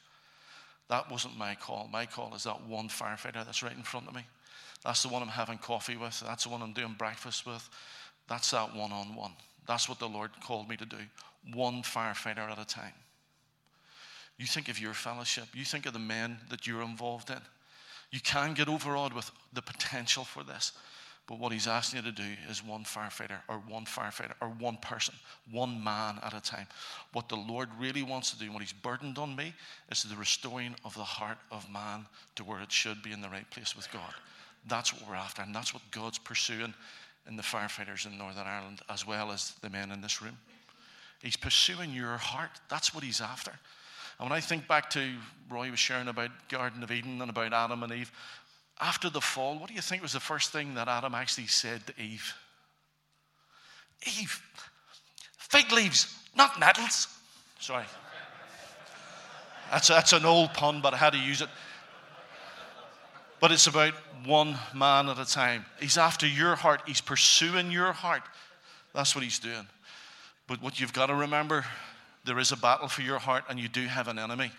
That 0.89 1.11
wasn't 1.11 1.39
my 1.39 1.55
call. 1.55 1.89
My 1.93 2.07
call 2.07 2.35
is 2.35 2.45
that 2.45 2.67
one 2.67 2.89
firefighter 2.89 3.45
that's 3.45 3.63
right 3.63 3.77
in 3.77 3.83
front 3.83 4.09
of 4.09 4.15
me. 4.15 4.25
That's 4.83 5.03
the 5.03 5.09
one 5.09 5.23
I'm 5.23 5.29
having 5.29 5.59
coffee 5.59 5.97
with. 5.97 6.21
That's 6.27 6.45
the 6.45 6.51
one 6.51 6.63
I'm 6.63 6.73
doing 6.73 6.95
breakfast 6.99 7.47
with. 7.47 7.69
That's 8.29 8.51
that 8.53 8.75
one 8.75 8.93
on 8.93 9.15
one. 9.15 9.33
That's 9.67 9.89
what 9.91 9.99
the 9.99 10.09
Lord 10.09 10.31
called 10.43 10.69
me 10.69 10.77
to 10.79 10.87
do. 10.87 10.97
One 11.53 11.83
firefighter 11.83 12.51
at 12.51 12.59
a 12.59 12.65
time. 12.65 12.93
You 14.41 14.47
think 14.47 14.71
of 14.71 14.81
your 14.81 14.95
fellowship, 14.95 15.49
you 15.53 15.67
think 15.67 15.85
of 15.85 15.93
the 15.93 15.99
men 15.99 16.39
that 16.49 16.67
you're 16.67 16.81
involved 16.81 17.29
in. 17.29 17.37
You 18.11 18.21
can 18.21 18.55
get 18.55 18.69
overawed 18.69 19.13
with 19.13 19.31
the 19.53 19.61
potential 19.61 20.25
for 20.25 20.43
this. 20.43 20.73
But 21.27 21.39
what 21.39 21.53
he's 21.53 21.67
asking 21.67 21.99
you 21.99 22.11
to 22.11 22.17
do 22.17 22.29
is 22.49 22.65
one 22.65 22.85
firefighter 22.85 23.37
or 23.49 23.57
one 23.69 23.85
firefighter 23.85 24.33
or 24.41 24.49
one 24.49 24.79
person, 24.79 25.15
one 25.53 25.85
man 25.85 26.21
at 26.23 26.33
a 26.33 26.41
time. 26.41 26.67
What 27.13 27.29
the 27.29 27.37
Lord 27.37 27.69
really 27.79 28.03
wants 28.03 28.31
to 28.31 28.39
do, 28.39 28.51
what 28.51 28.63
he's 28.63 28.73
burdened 28.73 29.19
on 29.19 29.37
me, 29.37 29.53
is 29.91 30.05
the 30.05 30.17
restoring 30.17 30.75
of 30.87 30.95
the 30.95 31.05
heart 31.05 31.39
of 31.53 31.71
man 31.71 32.07
to 32.37 32.43
where 32.43 32.63
it 32.63 32.73
should 32.73 33.03
be 33.03 33.13
in 33.13 33.21
the 33.21 33.29
right 33.29 33.49
place 33.51 33.77
with 33.77 33.93
God. 33.93 34.15
That's 34.67 34.95
what 34.95 35.07
we're 35.07 35.17
after, 35.17 35.43
and 35.43 35.55
that's 35.55 35.75
what 35.75 35.83
God's 35.91 36.19
pursuing 36.19 36.73
in 37.29 37.37
the 37.37 37.43
firefighters 37.43 38.07
in 38.07 38.17
Northern 38.17 38.47
Ireland 38.47 38.81
as 38.89 39.07
well 39.07 39.33
as 39.33 39.53
the 39.61 39.69
men 39.69 39.93
in 39.93 40.01
this 40.01 40.23
room. 40.23 40.39
He's 41.23 41.37
pursuing 41.37 41.93
your 41.93 42.17
heart. 42.17 42.53
That's 42.71 42.95
what 42.95 43.05
he's 43.05 43.21
after. 43.21 43.53
And 44.21 44.29
when 44.29 44.37
I 44.37 44.41
think 44.41 44.69
back 44.69 44.91
to 44.91 45.15
Roy 45.49 45.71
was 45.71 45.79
sharing 45.79 46.09
about 46.09 46.31
Garden 46.51 46.83
of 46.83 46.93
Eden 46.93 47.23
and 47.23 47.31
about 47.31 47.55
Adam 47.55 47.83
and 47.83 47.91
Eve, 47.91 48.13
after 48.79 49.09
the 49.09 49.21
fall, 49.21 49.59
what 49.59 49.69
do 49.69 49.75
you 49.75 49.81
think 49.81 50.03
was 50.03 50.13
the 50.13 50.21
first 50.21 50.53
thing 50.53 50.75
that 50.75 50.89
Adam 50.89 51.15
actually 51.15 51.47
said 51.47 51.87
to 51.87 51.95
Eve? 51.99 52.35
Eve, 54.07 54.43
fig 55.39 55.73
leaves, 55.73 56.15
not 56.37 56.61
nettles. 56.61 57.09
Sorry. 57.61 57.87
That's, 59.71 59.89
that's 59.89 60.13
an 60.13 60.27
old 60.27 60.53
pun, 60.53 60.83
but 60.83 60.93
I 60.93 60.99
had 60.99 61.15
to 61.15 61.19
use 61.19 61.41
it. 61.41 61.49
But 63.41 63.53
it's 63.53 63.69
about 63.69 63.95
one 64.27 64.55
man 64.75 65.09
at 65.09 65.19
a 65.19 65.25
time. 65.25 65.65
He's 65.81 65.97
after 65.97 66.27
your 66.27 66.57
heart, 66.57 66.83
he's 66.87 67.01
pursuing 67.01 67.71
your 67.71 67.93
heart. 67.93 68.23
That's 68.95 69.15
what 69.15 69.25
he's 69.25 69.39
doing. 69.39 69.67
But 70.47 70.61
what 70.61 70.79
you've 70.79 70.93
got 70.93 71.07
to 71.07 71.15
remember 71.15 71.65
there 72.25 72.39
is 72.39 72.53
a 72.53 72.57
battle 72.57 72.89
for 72.89 73.03
your 73.03 73.19
heart, 73.19 73.45
and 73.49 73.59
you 73.59 73.69
do 73.69 73.87
have 73.87 74.09
an 74.09 74.19
enemy. 74.19 74.51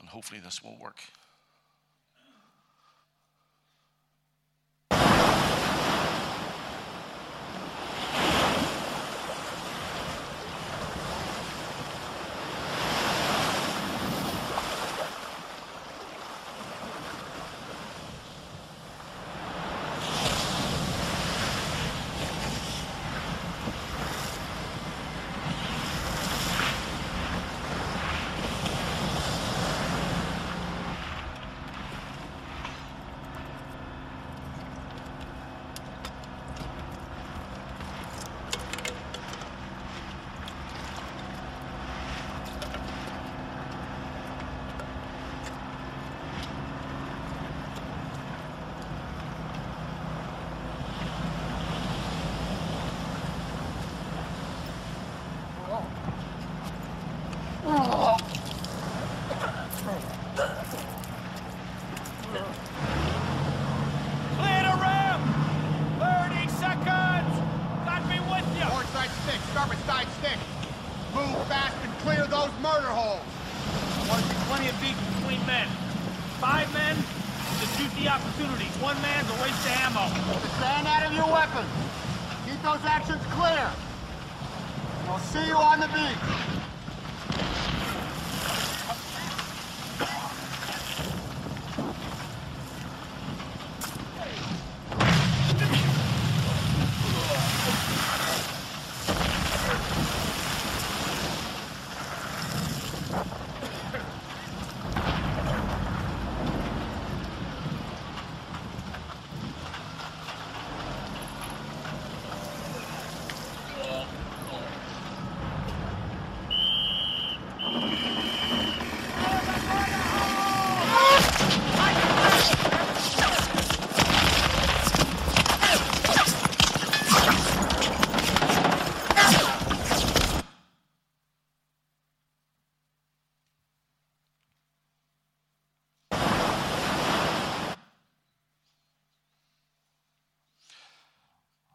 And 0.00 0.08
hopefully, 0.08 0.40
this 0.40 0.62
will 0.62 0.78
work. 0.78 0.98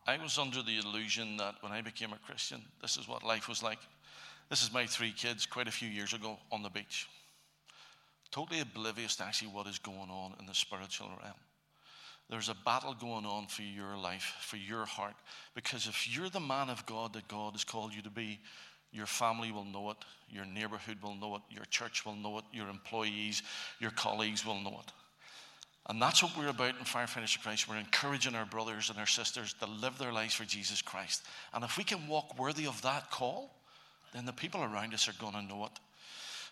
I 0.09 0.17
was 0.17 0.39
under 0.39 0.63
the 0.63 0.79
illusion 0.79 1.37
that 1.37 1.57
when 1.61 1.71
I 1.71 1.81
became 1.81 2.13
a 2.13 2.17
Christian, 2.25 2.63
this 2.81 2.97
is 2.97 3.07
what 3.07 3.23
life 3.23 3.47
was 3.47 3.61
like. 3.61 3.77
This 4.49 4.63
is 4.63 4.73
my 4.73 4.87
three 4.87 5.11
kids 5.11 5.45
quite 5.45 5.67
a 5.67 5.71
few 5.71 5.87
years 5.87 6.13
ago 6.13 6.39
on 6.51 6.63
the 6.63 6.69
beach. 6.71 7.07
Totally 8.31 8.59
oblivious 8.59 9.17
to 9.17 9.25
actually 9.25 9.49
what 9.49 9.67
is 9.67 9.77
going 9.77 10.09
on 10.09 10.33
in 10.39 10.47
the 10.47 10.55
spiritual 10.55 11.09
realm. 11.21 11.35
There's 12.27 12.49
a 12.49 12.55
battle 12.65 12.95
going 12.95 13.27
on 13.27 13.45
for 13.49 13.61
your 13.61 13.95
life, 13.97 14.33
for 14.41 14.57
your 14.57 14.83
heart. 14.85 15.13
Because 15.53 15.85
if 15.85 16.11
you're 16.11 16.31
the 16.31 16.39
man 16.39 16.71
of 16.71 16.87
God 16.87 17.13
that 17.13 17.27
God 17.27 17.53
has 17.53 17.63
called 17.63 17.93
you 17.93 18.01
to 18.01 18.09
be, 18.09 18.39
your 18.91 19.05
family 19.05 19.51
will 19.51 19.63
know 19.63 19.91
it, 19.91 19.97
your 20.27 20.45
neighborhood 20.45 20.97
will 21.03 21.13
know 21.13 21.35
it, 21.35 21.43
your 21.51 21.65
church 21.65 22.03
will 22.03 22.15
know 22.15 22.39
it, 22.39 22.45
your 22.51 22.67
employees, 22.67 23.43
your 23.79 23.91
colleagues 23.91 24.43
will 24.43 24.59
know 24.59 24.81
it. 24.83 24.91
And 25.89 25.99
that's 25.99 26.21
what 26.21 26.37
we're 26.37 26.49
about 26.49 26.77
in 26.77 26.85
Firefighters 26.85 27.35
of 27.35 27.41
Christ. 27.41 27.67
We're 27.67 27.77
encouraging 27.77 28.35
our 28.35 28.45
brothers 28.45 28.91
and 28.91 28.99
our 28.99 29.07
sisters 29.07 29.53
to 29.53 29.65
live 29.65 29.97
their 29.97 30.13
lives 30.13 30.35
for 30.35 30.45
Jesus 30.45 30.83
Christ. 30.83 31.23
And 31.51 31.63
if 31.63 31.79
we 31.79 31.83
can 31.83 32.07
walk 32.07 32.37
worthy 32.37 32.67
of 32.67 32.79
that 32.83 33.09
call, 33.09 33.55
then 34.13 34.25
the 34.25 34.31
people 34.31 34.61
around 34.61 34.93
us 34.93 35.09
are 35.09 35.19
going 35.19 35.33
to 35.33 35.41
know 35.41 35.65
it. 35.65 35.71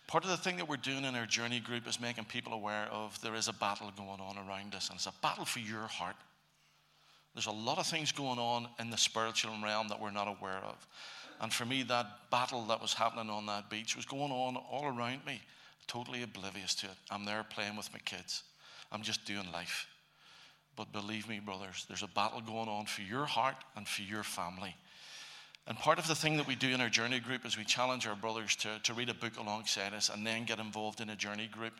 Part 0.08 0.24
of 0.24 0.32
the 0.32 0.38
thing 0.38 0.58
that 0.58 0.67
we're 0.67 0.77
doing 0.77 1.06
in 1.06 1.15
our 1.15 1.27
journey 1.27 1.60
group 1.60 1.88
is 1.88 2.01
making 2.01 2.25
people 2.25 2.53
aware 2.53 2.88
of 2.91 3.22
there 3.22 3.36
is 3.36 3.48
a 3.48 3.53
battle 3.53 3.91
going 3.96 4.20
on 4.20 4.38
around 4.38 4.74
us, 4.74 4.89
and 4.89 4.96
it's 4.96 5.06
a 5.06 5.13
battle 5.22 5.46
for 5.46 5.60
your 5.60 5.86
heart. 5.86 6.15
There's 7.36 7.46
a 7.46 7.51
lot 7.51 7.77
of 7.77 7.86
things 7.86 8.12
going 8.12 8.39
on 8.39 8.67
in 8.79 8.89
the 8.89 8.98
spiritual 8.98 9.53
realm 9.63 9.89
that 9.89 10.01
we're 10.01 10.10
not 10.10 10.27
aware 10.27 10.62
of. 10.65 10.88
And 11.41 11.53
for 11.53 11.65
me, 11.65 11.84
that 11.84 12.08
battle 12.32 12.63
that 12.65 12.82
was 12.82 12.94
happening 12.94 13.29
on 13.29 13.46
that 13.46 13.70
beach 13.70 13.96
was 13.96 14.06
going 14.06 14.32
on 14.32 14.56
all 14.56 14.86
around 14.86 15.24
me, 15.27 15.41
totally 15.86 16.24
oblivious 16.24 16.74
to 16.75 16.88
it. 16.88 16.96
I'm 17.12 17.25
there 17.25 17.46
playing 17.48 17.75
with 17.75 17.94
my 17.94 18.00
kids. 18.00 18.41
I'm 18.91 19.01
just 19.01 19.25
doing 19.25 19.51
life. 19.51 19.88
But 20.75 20.94
believe 20.94 21.27
me, 21.27 21.39
brothers, 21.39 21.86
there's 21.88 22.03
a 22.03 22.08
battle 22.08 22.41
going 22.41 22.70
on 22.70 22.86
for 22.86 23.01
your 23.01 23.25
heart 23.25 23.56
and 23.75 23.88
for 23.88 24.03
your 24.03 24.24
family. 24.24 24.75
And 25.67 25.77
part 25.77 26.00
of 26.00 26.08
the 26.08 26.15
thing 26.15 26.38
that 26.38 26.48
we 26.48 26.56
do 26.56 26.70
in 26.70 26.79
our 26.79 26.89
journey 26.89 27.20
group 27.20 27.46
is 27.46 27.58
we 27.58 27.65
challenge 27.65 28.08
our 28.08 28.15
brothers 28.15 28.56
to, 28.58 28.79
to 28.84 28.94
read 28.94 29.10
a 29.10 29.13
book 29.13 29.38
alongside 29.38 29.94
us 29.94 30.10
and 30.10 30.25
then 30.25 30.46
get 30.46 30.60
involved 30.60 31.01
in 31.01 31.10
a 31.10 31.15
journey 31.15 31.48
group. 31.48 31.74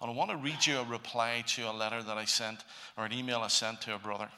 And 0.00 0.10
I 0.10 0.14
want 0.14 0.30
to 0.30 0.36
read 0.36 0.66
you 0.66 0.78
a 0.78 0.84
reply 0.84 1.42
to 1.48 1.70
a 1.70 1.72
letter 1.72 2.02
that 2.02 2.18
I 2.18 2.26
sent, 2.26 2.64
or 2.98 3.06
an 3.06 3.14
email 3.14 3.38
I 3.38 3.48
sent 3.48 3.80
to 3.82 3.94
a 3.94 3.98
brother. 3.98 4.28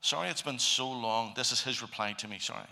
Sorry 0.00 0.28
it's 0.28 0.42
been 0.42 0.60
so 0.60 0.88
long. 0.88 1.32
This 1.34 1.50
is 1.50 1.62
his 1.62 1.82
reply 1.82 2.12
to 2.12 2.28
me, 2.28 2.38
sorry. 2.38 2.68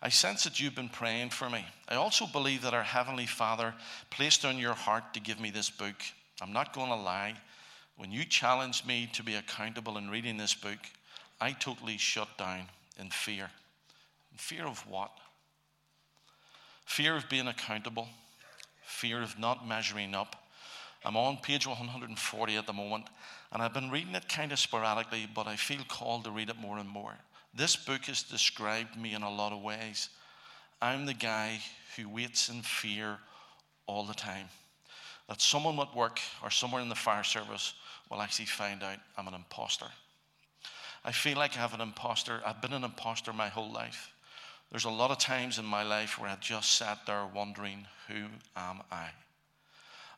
I 0.00 0.08
sense 0.08 0.44
that 0.44 0.58
you've 0.58 0.74
been 0.74 0.88
praying 0.88 1.28
for 1.28 1.50
me. 1.50 1.66
I 1.86 1.96
also 1.96 2.26
believe 2.26 2.62
that 2.62 2.72
our 2.72 2.82
Heavenly 2.82 3.26
Father 3.26 3.74
placed 4.08 4.46
on 4.46 4.56
your 4.58 4.72
heart 4.72 5.12
to 5.12 5.20
give 5.20 5.38
me 5.38 5.50
this 5.50 5.68
book. 5.68 5.96
I'm 6.40 6.52
not 6.52 6.72
going 6.72 6.88
to 6.88 6.96
lie. 6.96 7.34
When 7.96 8.10
you 8.10 8.24
challenged 8.24 8.86
me 8.86 9.08
to 9.12 9.22
be 9.22 9.34
accountable 9.34 9.98
in 9.98 10.08
reading 10.08 10.36
this 10.36 10.54
book, 10.54 10.78
I 11.40 11.52
totally 11.52 11.98
shut 11.98 12.38
down 12.38 12.62
in 12.98 13.10
fear. 13.10 13.50
Fear 14.36 14.66
of 14.66 14.86
what? 14.88 15.10
Fear 16.86 17.16
of 17.16 17.28
being 17.28 17.46
accountable, 17.46 18.08
fear 18.82 19.22
of 19.22 19.38
not 19.38 19.68
measuring 19.68 20.14
up. 20.14 20.36
I'm 21.04 21.16
on 21.16 21.38
page 21.38 21.66
140 21.66 22.56
at 22.56 22.66
the 22.66 22.72
moment, 22.72 23.06
and 23.52 23.62
I've 23.62 23.74
been 23.74 23.90
reading 23.90 24.14
it 24.14 24.28
kind 24.28 24.52
of 24.52 24.58
sporadically, 24.58 25.28
but 25.34 25.46
I 25.46 25.56
feel 25.56 25.82
called 25.88 26.24
to 26.24 26.30
read 26.30 26.50
it 26.50 26.58
more 26.58 26.78
and 26.78 26.88
more. 26.88 27.14
This 27.54 27.76
book 27.76 28.04
has 28.06 28.22
described 28.22 28.96
me 28.96 29.14
in 29.14 29.22
a 29.22 29.30
lot 29.30 29.52
of 29.52 29.62
ways. 29.62 30.08
I'm 30.80 31.06
the 31.06 31.14
guy 31.14 31.60
who 31.96 32.08
waits 32.08 32.48
in 32.48 32.62
fear 32.62 33.18
all 33.86 34.04
the 34.04 34.14
time 34.14 34.48
that 35.30 35.40
someone 35.40 35.78
at 35.78 35.94
work 35.94 36.18
or 36.42 36.50
somewhere 36.50 36.82
in 36.82 36.88
the 36.88 36.94
fire 36.96 37.22
service 37.22 37.74
will 38.10 38.20
actually 38.20 38.46
find 38.46 38.82
out 38.82 38.98
I'm 39.16 39.28
an 39.28 39.34
imposter. 39.34 39.86
I 41.04 41.12
feel 41.12 41.38
like 41.38 41.56
I 41.56 41.60
have 41.60 41.72
an 41.72 41.80
imposter. 41.80 42.40
I've 42.44 42.60
been 42.60 42.72
an 42.72 42.82
imposter 42.82 43.32
my 43.32 43.46
whole 43.46 43.70
life. 43.70 44.10
There's 44.72 44.86
a 44.86 44.90
lot 44.90 45.12
of 45.12 45.18
times 45.18 45.60
in 45.60 45.64
my 45.64 45.84
life 45.84 46.18
where 46.18 46.28
I 46.28 46.36
just 46.40 46.72
sat 46.72 47.06
there 47.06 47.24
wondering, 47.32 47.86
who 48.08 48.24
am 48.56 48.80
I? 48.90 49.10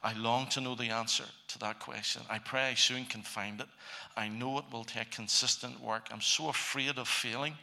I 0.03 0.15
long 0.15 0.47
to 0.49 0.63
know 0.63 0.75
the 0.75 0.89
answer 0.89 1.25
to 1.49 1.59
that 1.59 1.79
question. 1.79 2.23
I 2.31 2.39
pray 2.39 2.63
I 2.71 2.75
soon 2.75 3.05
can 3.05 3.21
find 3.21 3.61
it. 3.61 3.69
I 4.17 4.29
know 4.29 4.57
it 4.59 4.65
will 4.73 4.85
take 4.85 5.11
consistent 5.11 5.79
work. 5.79 6.09
I'm 6.11 6.23
so 6.23 6.49
afraid 6.49 6.97
of 6.97 7.07
failing 7.07 7.55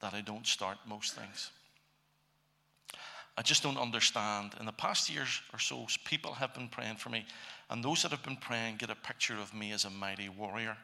that 0.00 0.12
I 0.12 0.20
don't 0.20 0.46
start 0.46 0.76
most 0.86 1.14
things. 1.14 1.50
I 3.36 3.42
just 3.42 3.62
don't 3.62 3.78
understand. 3.78 4.52
In 4.58 4.66
the 4.66 4.72
past 4.72 5.08
years 5.08 5.40
or 5.52 5.58
so, 5.58 5.86
people 6.04 6.32
have 6.32 6.54
been 6.54 6.68
praying 6.68 6.96
for 6.96 7.08
me, 7.08 7.24
and 7.70 7.82
those 7.82 8.02
that 8.02 8.10
have 8.10 8.22
been 8.22 8.36
praying 8.36 8.76
get 8.76 8.90
a 8.90 8.94
picture 8.94 9.36
of 9.36 9.54
me 9.54 9.72
as 9.72 9.84
a 9.84 9.90
mighty 9.90 10.28
warrior. 10.28 10.76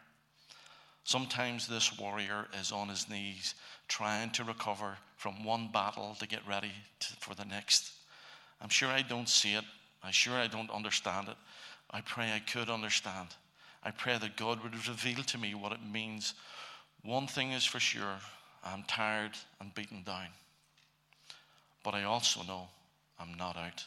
Sometimes 1.04 1.68
this 1.68 1.98
warrior 1.98 2.48
is 2.60 2.72
on 2.72 2.88
his 2.88 3.08
knees 3.08 3.54
trying 3.88 4.30
to 4.30 4.44
recover 4.44 4.96
from 5.16 5.44
one 5.44 5.68
battle 5.72 6.16
to 6.18 6.26
get 6.26 6.46
ready 6.48 6.72
to, 7.00 7.12
for 7.20 7.34
the 7.34 7.44
next. 7.44 7.92
I'm 8.60 8.68
sure 8.68 8.88
I 8.88 9.02
don't 9.02 9.28
see 9.28 9.54
it. 9.54 9.64
I'm 10.02 10.12
sure 10.12 10.34
I 10.34 10.46
don't 10.46 10.70
understand 10.70 11.28
it. 11.28 11.36
I 11.90 12.00
pray 12.00 12.32
I 12.32 12.40
could 12.40 12.68
understand. 12.68 13.28
I 13.82 13.92
pray 13.92 14.18
that 14.18 14.36
God 14.36 14.62
would 14.62 14.88
reveal 14.88 15.22
to 15.22 15.38
me 15.38 15.54
what 15.54 15.72
it 15.72 15.78
means. 15.92 16.34
One 17.04 17.28
thing 17.28 17.52
is 17.52 17.64
for 17.64 17.78
sure 17.78 18.18
I'm 18.64 18.82
tired 18.84 19.32
and 19.60 19.74
beaten 19.74 20.02
down. 20.02 20.28
But 21.86 21.94
I 21.94 22.02
also 22.02 22.42
know 22.42 22.66
I'm 23.16 23.34
not 23.34 23.56
out. 23.56 23.86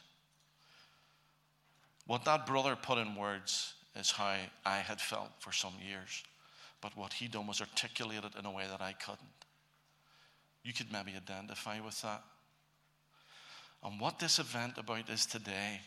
What 2.08 2.24
that 2.24 2.46
brother 2.48 2.78
put 2.82 2.98
in 2.98 3.14
words 3.14 3.74
is 3.94 4.10
how 4.10 4.38
I 4.66 4.78
had 4.78 5.02
felt 5.02 5.32
for 5.40 5.52
some 5.52 5.74
years. 5.86 6.24
But 6.80 6.96
what 6.96 7.12
he 7.12 7.28
done 7.28 7.46
was 7.46 7.60
articulate 7.60 8.24
it 8.24 8.40
in 8.40 8.46
a 8.46 8.52
way 8.54 8.64
that 8.72 8.80
I 8.80 8.94
couldn't. 8.94 9.20
You 10.64 10.72
could 10.72 10.94
maybe 10.94 11.12
identify 11.14 11.82
with 11.82 12.02
that. 12.04 12.24
And 13.84 14.00
what 14.00 14.18
this 14.18 14.40
event 14.40 14.78
about 14.78 15.10
is 15.10 15.26
today 15.26 15.82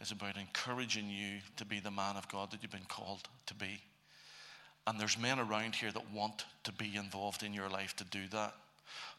is 0.00 0.12
about 0.12 0.36
encouraging 0.36 1.10
you 1.10 1.40
to 1.56 1.64
be 1.64 1.80
the 1.80 1.90
man 1.90 2.14
of 2.16 2.28
God 2.28 2.52
that 2.52 2.62
you've 2.62 2.70
been 2.70 2.82
called 2.86 3.28
to 3.46 3.54
be. 3.54 3.80
And 4.86 5.00
there's 5.00 5.18
men 5.18 5.40
around 5.40 5.74
here 5.74 5.90
that 5.90 6.14
want 6.14 6.44
to 6.62 6.72
be 6.72 6.94
involved 6.94 7.42
in 7.42 7.52
your 7.52 7.68
life 7.68 7.96
to 7.96 8.04
do 8.04 8.28
that. 8.30 8.54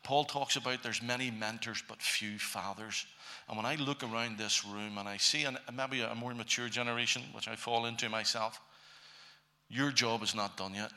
Paul 0.03 0.25
talks 0.25 0.55
about 0.55 0.83
there's 0.83 1.01
many 1.01 1.31
mentors 1.31 1.83
but 1.87 2.01
few 2.01 2.37
fathers. 2.37 3.05
And 3.47 3.55
when 3.55 3.65
I 3.65 3.75
look 3.75 4.03
around 4.03 4.37
this 4.37 4.65
room 4.65 4.97
and 4.97 5.07
I 5.07 5.17
see 5.17 5.43
an, 5.43 5.57
maybe 5.73 6.01
a 6.01 6.13
more 6.15 6.33
mature 6.33 6.69
generation, 6.69 7.23
which 7.33 7.47
I 7.47 7.55
fall 7.55 7.85
into 7.85 8.09
myself, 8.09 8.59
your 9.69 9.91
job 9.91 10.21
is 10.21 10.35
not 10.35 10.57
done 10.57 10.75
yet. 10.75 10.91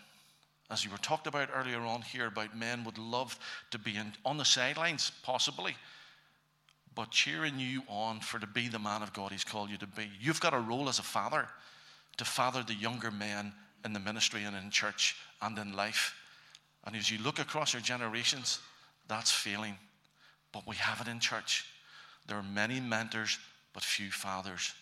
As 0.71 0.85
you 0.85 0.91
were 0.91 0.99
talked 0.99 1.29
about 1.29 1.51
earlier 1.55 1.81
on 1.81 2.03
here 2.03 2.27
about 2.27 2.57
men 2.57 2.83
would 2.85 2.99
love 2.99 3.39
to 3.71 3.79
be 3.79 3.97
in, 3.97 4.13
on 4.25 4.37
the 4.37 4.45
sidelines, 4.45 5.13
possibly, 5.23 5.77
but 6.95 7.11
cheering 7.11 7.61
you 7.61 7.83
on 7.89 8.21
for 8.21 8.41
to 8.41 8.47
be 8.47 8.67
the 8.67 8.79
man 8.79 9.03
of 9.03 9.13
God 9.13 9.31
He's 9.31 9.45
called 9.45 9.71
you 9.71 9.77
to 9.77 9.87
be. 9.87 10.11
You've 10.21 10.41
got 10.41 10.55
a 10.55 10.59
role 10.59 10.89
as 10.89 10.99
a 10.99 11.05
father 11.05 11.47
to 12.17 12.25
father 12.25 12.65
the 12.65 12.75
younger 12.75 13.11
men 13.11 13.53
in 13.85 13.93
the 13.93 14.01
ministry 14.01 14.43
and 14.43 14.57
in 14.57 14.71
church 14.71 15.17
and 15.41 15.57
in 15.59 15.75
life. 15.75 16.17
And 16.87 16.95
as 16.95 17.11
you 17.11 17.19
look 17.19 17.39
across 17.39 17.75
our 17.75 17.81
generations, 17.81 18.61
that's 19.09 19.31
failing. 19.31 19.77
But 20.53 20.67
we 20.67 20.77
have 20.77 21.01
it 21.01 21.11
in 21.11 21.21
church. 21.21 21.67
There 22.27 22.37
are 22.37 22.43
many 22.43 22.81
mentors, 22.81 23.39
but 23.73 23.83
few 23.83 24.11
fathers. 24.11 24.73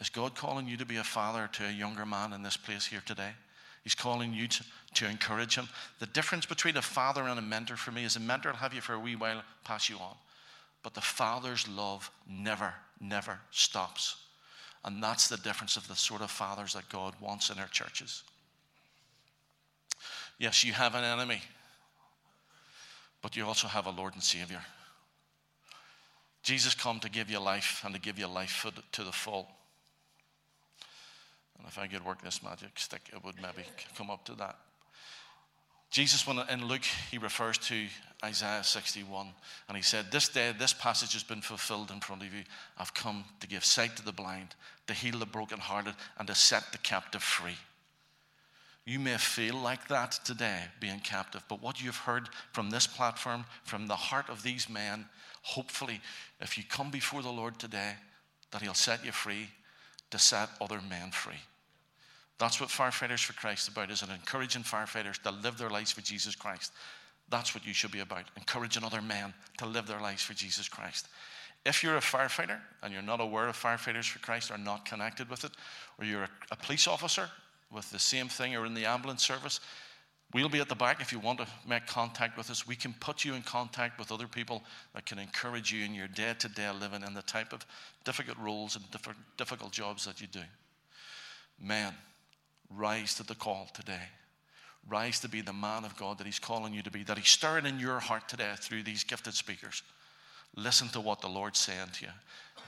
Is 0.00 0.08
God 0.08 0.34
calling 0.34 0.66
you 0.66 0.76
to 0.78 0.86
be 0.86 0.96
a 0.96 1.04
father 1.04 1.48
to 1.52 1.66
a 1.66 1.70
younger 1.70 2.06
man 2.06 2.32
in 2.32 2.42
this 2.42 2.56
place 2.56 2.86
here 2.86 3.02
today? 3.06 3.30
He's 3.84 3.94
calling 3.94 4.32
you 4.32 4.48
to, 4.48 4.64
to 4.94 5.08
encourage 5.08 5.56
him. 5.56 5.68
The 5.98 6.06
difference 6.06 6.46
between 6.46 6.76
a 6.76 6.82
father 6.82 7.22
and 7.22 7.38
a 7.38 7.42
mentor 7.42 7.76
for 7.76 7.90
me 7.90 8.04
is 8.04 8.16
a 8.16 8.20
mentor 8.20 8.50
will 8.50 8.58
have 8.58 8.74
you 8.74 8.80
for 8.80 8.94
a 8.94 8.98
wee 8.98 9.16
while, 9.16 9.42
pass 9.64 9.88
you 9.88 9.96
on. 9.96 10.16
But 10.82 10.94
the 10.94 11.00
father's 11.00 11.68
love 11.68 12.10
never, 12.28 12.74
never 13.00 13.38
stops. 13.50 14.16
And 14.84 15.02
that's 15.02 15.28
the 15.28 15.36
difference 15.36 15.76
of 15.76 15.86
the 15.88 15.94
sort 15.94 16.22
of 16.22 16.30
fathers 16.30 16.72
that 16.74 16.88
God 16.88 17.14
wants 17.20 17.50
in 17.50 17.58
our 17.58 17.68
churches. 17.68 18.22
Yes, 20.38 20.64
you 20.64 20.72
have 20.72 20.94
an 20.94 21.04
enemy, 21.04 21.40
but 23.20 23.36
you 23.36 23.46
also 23.46 23.68
have 23.68 23.86
a 23.86 23.90
Lord 23.90 24.14
and 24.14 24.22
Savior. 24.22 24.60
Jesus 26.42 26.74
come 26.74 26.98
to 27.00 27.10
give 27.10 27.30
you 27.30 27.38
life 27.38 27.82
and 27.84 27.94
to 27.94 28.00
give 28.00 28.18
you 28.18 28.26
life 28.26 28.66
to 28.92 29.04
the 29.04 29.12
full. 29.12 29.48
And 31.58 31.66
if 31.68 31.78
I 31.78 31.86
could 31.86 32.04
work 32.04 32.22
this 32.22 32.42
magic 32.42 32.70
stick, 32.76 33.02
it 33.12 33.24
would 33.24 33.36
maybe 33.36 33.66
come 33.96 34.10
up 34.10 34.24
to 34.24 34.34
that. 34.34 34.56
Jesus, 35.92 36.26
when 36.26 36.38
in 36.48 36.66
Luke, 36.66 36.86
he 37.10 37.18
refers 37.18 37.58
to 37.58 37.86
Isaiah 38.24 38.64
61, 38.64 39.26
and 39.68 39.76
he 39.76 39.82
said, 39.82 40.10
This 40.10 40.28
day, 40.28 40.52
this 40.58 40.72
passage 40.72 41.12
has 41.12 41.22
been 41.22 41.42
fulfilled 41.42 41.90
in 41.90 42.00
front 42.00 42.22
of 42.22 42.32
you. 42.32 42.44
I've 42.78 42.94
come 42.94 43.24
to 43.40 43.46
give 43.46 43.62
sight 43.62 43.94
to 43.96 44.04
the 44.04 44.10
blind, 44.10 44.54
to 44.86 44.94
heal 44.94 45.18
the 45.18 45.26
brokenhearted, 45.26 45.94
and 46.18 46.26
to 46.28 46.34
set 46.34 46.72
the 46.72 46.78
captive 46.78 47.22
free. 47.22 47.58
You 48.84 48.98
may 48.98 49.16
feel 49.16 49.54
like 49.54 49.86
that 49.88 50.18
today, 50.24 50.62
being 50.80 50.98
captive, 50.98 51.44
but 51.48 51.62
what 51.62 51.82
you've 51.82 51.96
heard 51.96 52.28
from 52.52 52.70
this 52.70 52.86
platform, 52.86 53.44
from 53.64 53.86
the 53.86 53.94
heart 53.94 54.28
of 54.28 54.42
these 54.42 54.68
men, 54.68 55.06
hopefully, 55.42 56.00
if 56.40 56.58
you 56.58 56.64
come 56.68 56.90
before 56.90 57.22
the 57.22 57.30
Lord 57.30 57.58
today, 57.58 57.92
that 58.50 58.60
He'll 58.60 58.74
set 58.74 59.04
you 59.04 59.12
free 59.12 59.48
to 60.10 60.18
set 60.18 60.48
other 60.60 60.80
men 60.90 61.12
free. 61.12 61.40
That's 62.38 62.60
what 62.60 62.70
Firefighters 62.70 63.24
for 63.24 63.34
Christ 63.34 63.68
is 63.68 63.72
about, 63.72 63.90
is 63.90 64.02
encouraging 64.02 64.64
firefighters 64.64 65.22
to 65.22 65.30
live 65.30 65.58
their 65.58 65.70
lives 65.70 65.92
for 65.92 66.00
Jesus 66.00 66.34
Christ. 66.34 66.72
That's 67.28 67.54
what 67.54 67.64
you 67.64 67.72
should 67.72 67.92
be 67.92 68.00
about, 68.00 68.24
encouraging 68.36 68.82
other 68.82 69.00
men 69.00 69.32
to 69.58 69.66
live 69.66 69.86
their 69.86 70.00
lives 70.00 70.22
for 70.22 70.34
Jesus 70.34 70.68
Christ. 70.68 71.06
If 71.64 71.84
you're 71.84 71.96
a 71.96 72.00
firefighter 72.00 72.58
and 72.82 72.92
you're 72.92 73.00
not 73.00 73.20
aware 73.20 73.46
of 73.46 73.56
Firefighters 73.56 74.08
for 74.08 74.18
Christ 74.18 74.50
or 74.50 74.58
not 74.58 74.84
connected 74.84 75.30
with 75.30 75.44
it, 75.44 75.52
or 75.98 76.04
you're 76.04 76.24
a, 76.24 76.30
a 76.50 76.56
police 76.56 76.88
officer 76.88 77.30
with 77.72 77.90
the 77.90 77.98
same 77.98 78.28
thing 78.28 78.56
or 78.56 78.66
in 78.66 78.74
the 78.74 78.86
ambulance 78.86 79.24
service, 79.24 79.60
we'll 80.34 80.48
be 80.48 80.60
at 80.60 80.68
the 80.68 80.74
back 80.74 81.00
if 81.00 81.12
you 81.12 81.18
want 81.18 81.38
to 81.38 81.46
make 81.66 81.86
contact 81.86 82.36
with 82.36 82.50
us. 82.50 82.66
We 82.66 82.76
can 82.76 82.94
put 83.00 83.24
you 83.24 83.34
in 83.34 83.42
contact 83.42 83.98
with 83.98 84.12
other 84.12 84.26
people 84.26 84.62
that 84.94 85.06
can 85.06 85.18
encourage 85.18 85.72
you 85.72 85.84
in 85.84 85.94
your 85.94 86.08
day 86.08 86.34
to 86.38 86.48
day 86.48 86.70
living 86.70 87.02
and 87.02 87.16
the 87.16 87.22
type 87.22 87.52
of 87.52 87.64
difficult 88.04 88.38
roles 88.38 88.76
and 88.76 88.84
difficult 89.36 89.72
jobs 89.72 90.04
that 90.04 90.20
you 90.20 90.26
do. 90.26 90.42
Men, 91.60 91.94
rise 92.70 93.14
to 93.16 93.22
the 93.22 93.34
call 93.34 93.68
today. 93.74 94.08
Rise 94.88 95.20
to 95.20 95.28
be 95.28 95.42
the 95.42 95.52
man 95.52 95.84
of 95.84 95.96
God 95.96 96.18
that 96.18 96.26
He's 96.26 96.40
calling 96.40 96.74
you 96.74 96.82
to 96.82 96.90
be, 96.90 97.04
that 97.04 97.18
He's 97.18 97.28
stirring 97.28 97.66
in 97.66 97.78
your 97.78 98.00
heart 98.00 98.28
today 98.28 98.52
through 98.58 98.82
these 98.82 99.04
gifted 99.04 99.34
speakers. 99.34 99.82
Listen 100.56 100.88
to 100.88 101.00
what 101.00 101.20
the 101.20 101.28
Lord's 101.28 101.60
saying 101.60 101.90
to 101.94 102.06
you. 102.06 102.10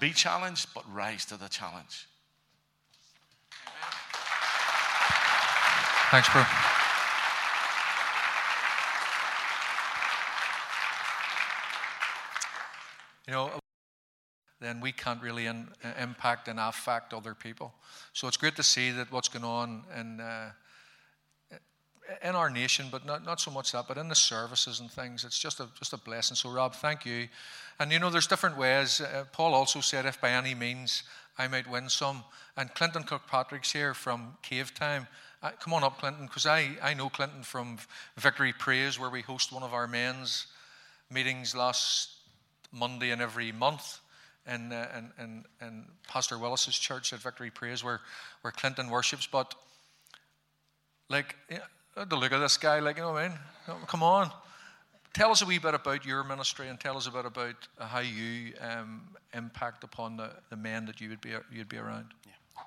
Be 0.00 0.10
challenged, 0.10 0.68
but 0.74 0.84
rise 0.92 1.24
to 1.26 1.36
the 1.36 1.48
challenge. 1.48 2.06
Thanks, 6.14 6.28
bro. 6.28 6.44
You 13.26 13.32
know, 13.32 13.50
then 14.60 14.80
we 14.80 14.92
can't 14.92 15.20
really 15.20 15.46
in, 15.46 15.70
impact 16.00 16.46
and 16.46 16.60
affect 16.60 17.12
other 17.12 17.34
people. 17.34 17.74
So 18.12 18.28
it's 18.28 18.36
great 18.36 18.54
to 18.54 18.62
see 18.62 18.92
that 18.92 19.10
what's 19.10 19.26
going 19.26 19.44
on 19.44 19.82
in, 19.98 20.20
uh, 20.20 20.52
in 22.22 22.36
our 22.36 22.48
nation, 22.48 22.86
but 22.92 23.04
not, 23.04 23.24
not 23.24 23.40
so 23.40 23.50
much 23.50 23.72
that, 23.72 23.88
but 23.88 23.98
in 23.98 24.08
the 24.08 24.14
services 24.14 24.78
and 24.78 24.88
things. 24.92 25.24
It's 25.24 25.40
just 25.40 25.58
a, 25.58 25.66
just 25.76 25.94
a 25.94 25.98
blessing. 25.98 26.36
So, 26.36 26.48
Rab, 26.48 26.74
thank 26.74 27.04
you. 27.04 27.26
And 27.80 27.90
you 27.90 27.98
know, 27.98 28.10
there's 28.10 28.28
different 28.28 28.56
ways. 28.56 29.00
Uh, 29.00 29.24
Paul 29.32 29.52
also 29.52 29.80
said, 29.80 30.06
if 30.06 30.20
by 30.20 30.30
any 30.30 30.54
means 30.54 31.02
I 31.36 31.48
might 31.48 31.68
win 31.68 31.88
some. 31.88 32.22
And 32.56 32.72
Clinton 32.72 33.02
Kirkpatrick's 33.02 33.72
here 33.72 33.94
from 33.94 34.36
Cave 34.42 34.72
Time. 34.74 35.08
Come 35.60 35.74
on 35.74 35.84
up, 35.84 35.98
Clinton, 35.98 36.24
because 36.24 36.46
I, 36.46 36.70
I 36.82 36.94
know 36.94 37.10
Clinton 37.10 37.42
from 37.42 37.76
Victory 38.16 38.54
Praise, 38.54 38.98
where 38.98 39.10
we 39.10 39.20
host 39.20 39.52
one 39.52 39.62
of 39.62 39.74
our 39.74 39.86
men's 39.86 40.46
meetings 41.10 41.54
last 41.54 42.12
Monday 42.72 43.10
and 43.10 43.20
every 43.20 43.52
month 43.52 44.00
in, 44.46 44.72
uh, 44.72 44.88
in, 44.96 45.22
in, 45.22 45.44
in, 45.60 45.84
Pastor 46.08 46.38
Willis's 46.38 46.78
church 46.78 47.12
at 47.12 47.18
Victory 47.18 47.50
Praise 47.50 47.84
where, 47.84 48.00
where 48.40 48.52
Clinton 48.52 48.88
worships. 48.88 49.26
But, 49.26 49.54
like, 51.10 51.36
yeah, 51.50 51.58
look 51.96 52.32
at 52.32 52.38
this 52.38 52.56
guy, 52.56 52.78
like, 52.78 52.96
you 52.96 53.02
know 53.02 53.12
what 53.12 53.24
I 53.24 53.28
mean? 53.28 53.38
Come 53.86 54.02
on. 54.02 54.30
Tell 55.12 55.30
us 55.30 55.42
a 55.42 55.46
wee 55.46 55.58
bit 55.58 55.74
about 55.74 56.06
your 56.06 56.24
ministry 56.24 56.68
and 56.68 56.80
tell 56.80 56.96
us 56.96 57.06
a 57.06 57.10
bit 57.10 57.26
about 57.26 57.68
how 57.78 58.00
you 58.00 58.54
um, 58.60 59.02
impact 59.34 59.84
upon 59.84 60.16
the, 60.16 60.30
the 60.48 60.56
men 60.56 60.86
that 60.86 61.02
you 61.02 61.10
would 61.10 61.20
be, 61.20 61.32
you'd 61.52 61.68
be 61.68 61.76
around. 61.76 62.06
Yeah, 62.26 62.32
no 62.56 62.62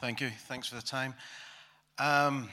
Thank 0.00 0.22
you. 0.22 0.30
Thanks 0.48 0.68
for 0.68 0.74
the 0.76 0.82
time. 0.82 1.12
Um, 1.98 2.48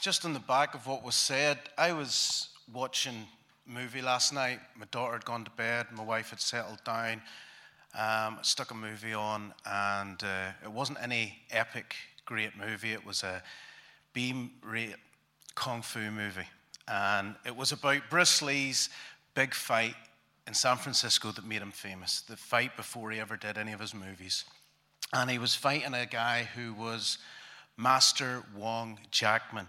just 0.00 0.24
on 0.24 0.34
the 0.34 0.40
back 0.40 0.74
of 0.74 0.86
what 0.86 1.02
was 1.02 1.14
said, 1.14 1.58
I 1.78 1.92
was 1.92 2.50
watching 2.72 3.26
a 3.66 3.70
movie 3.70 4.02
last 4.02 4.32
night. 4.32 4.60
My 4.76 4.86
daughter 4.90 5.14
had 5.14 5.24
gone 5.24 5.44
to 5.44 5.50
bed, 5.52 5.86
my 5.96 6.04
wife 6.04 6.30
had 6.30 6.40
settled 6.40 6.84
down. 6.84 7.22
Um, 7.96 8.38
stuck 8.42 8.72
a 8.72 8.74
movie 8.74 9.14
on, 9.14 9.54
and 9.64 10.22
uh, 10.24 10.50
it 10.64 10.70
wasn't 10.70 10.98
any 11.00 11.38
epic, 11.52 11.94
great 12.26 12.50
movie. 12.58 12.92
It 12.92 13.06
was 13.06 13.22
a 13.22 13.40
B 14.12 14.50
rate 14.62 14.96
kung 15.54 15.80
fu 15.80 16.10
movie. 16.10 16.48
And 16.88 17.36
it 17.46 17.56
was 17.56 17.70
about 17.70 18.10
Bruce 18.10 18.42
Lee's 18.42 18.90
big 19.34 19.54
fight 19.54 19.94
in 20.46 20.54
San 20.54 20.76
Francisco 20.76 21.30
that 21.30 21.46
made 21.46 21.62
him 21.62 21.70
famous, 21.70 22.20
the 22.22 22.36
fight 22.36 22.76
before 22.76 23.10
he 23.12 23.20
ever 23.20 23.36
did 23.36 23.56
any 23.56 23.72
of 23.72 23.80
his 23.80 23.94
movies. 23.94 24.44
And 25.12 25.30
he 25.30 25.38
was 25.38 25.54
fighting 25.54 25.94
a 25.94 26.04
guy 26.04 26.48
who 26.54 26.74
was 26.74 27.18
Master 27.76 28.42
Wong 28.56 28.98
Jack 29.10 29.52
Man. 29.52 29.68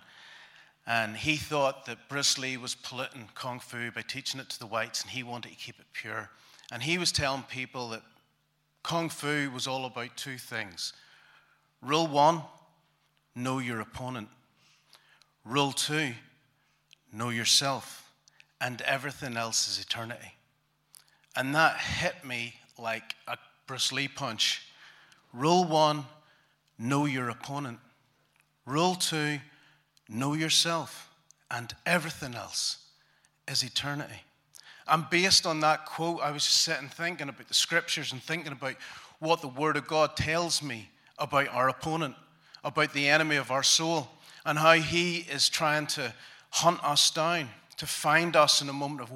And 0.88 1.18
he 1.18 1.36
thought 1.36 1.86
that 1.88 2.10
Bruce 2.10 2.38
Lee 2.38 2.58
was 2.58 2.76
polluting 2.76 3.30
Kung 3.34 3.60
Fu 3.60 3.90
by 3.92 4.02
teaching 4.02 4.40
it 4.40 4.50
to 4.50 4.60
the 4.60 4.68
whites, 4.68 5.02
and 5.02 5.10
he 5.10 5.24
wanted 5.24 5.50
to 5.50 5.56
keep 5.56 5.80
it 5.80 5.86
pure. 5.94 6.30
And 6.72 6.84
he 6.84 6.98
was 6.98 7.12
telling 7.12 7.44
people 7.44 7.90
that 7.90 8.04
Kung 8.84 9.10
Fu 9.10 9.50
was 9.52 9.66
all 9.66 9.86
about 9.86 10.16
two 10.16 10.38
things. 10.38 10.94
Rule 11.82 12.08
one, 12.08 12.44
know 13.36 13.58
your 13.58 13.80
opponent. 13.80 14.30
Rule 15.44 15.72
two, 15.72 16.14
know 17.12 17.30
yourself. 17.30 18.12
And 18.62 18.82
everything 18.82 19.38
else 19.38 19.68
is 19.68 19.84
eternity. 19.84 20.34
And 21.36 21.54
that 21.56 21.78
hit 21.78 22.24
me 22.24 22.56
like 22.78 23.16
a 23.28 23.38
Bruce 23.68 23.92
Lee 23.92 24.08
punch. 24.08 24.62
Rule 25.34 25.66
one, 25.66 26.06
know 26.78 27.06
your 27.06 27.30
opponent. 27.30 27.80
Rule 28.66 28.96
two, 28.96 29.40
know 30.10 30.34
yourself, 30.34 31.10
and 31.52 31.74
everything 31.86 32.36
else 32.36 32.78
is 33.48 33.64
eternity. 33.64 34.24
And 34.88 35.10
based 35.10 35.46
on 35.46 35.60
that 35.62 35.86
quote, 35.86 36.22
I 36.22 36.32
was 36.32 36.44
just 36.44 36.62
sitting 36.62 36.90
thinking 36.90 37.30
about 37.30 37.48
the 37.48 37.54
scriptures 37.54 38.12
and 38.12 38.22
thinking 38.22 38.52
about 38.52 38.76
what 39.20 39.42
the 39.42 39.48
Word 39.48 39.78
of 39.78 39.88
God 39.88 40.16
tells 40.16 40.62
me 40.62 40.90
about 41.18 41.48
our 41.50 41.70
opponent, 41.70 42.16
about 42.64 42.94
the 42.94 43.08
enemy 43.08 43.36
of 43.36 43.52
our 43.52 43.64
soul, 43.64 44.10
and 44.46 44.60
how 44.60 44.74
he 44.74 45.26
is 45.32 45.50
trying 45.50 45.88
to 45.88 46.14
hunt 46.52 46.84
us 46.84 47.10
down, 47.12 47.50
to 47.78 47.86
find 47.86 48.36
us 48.36 48.62
in 48.62 48.70
a 48.70 48.74
moment 48.74 49.02
of 49.02 49.12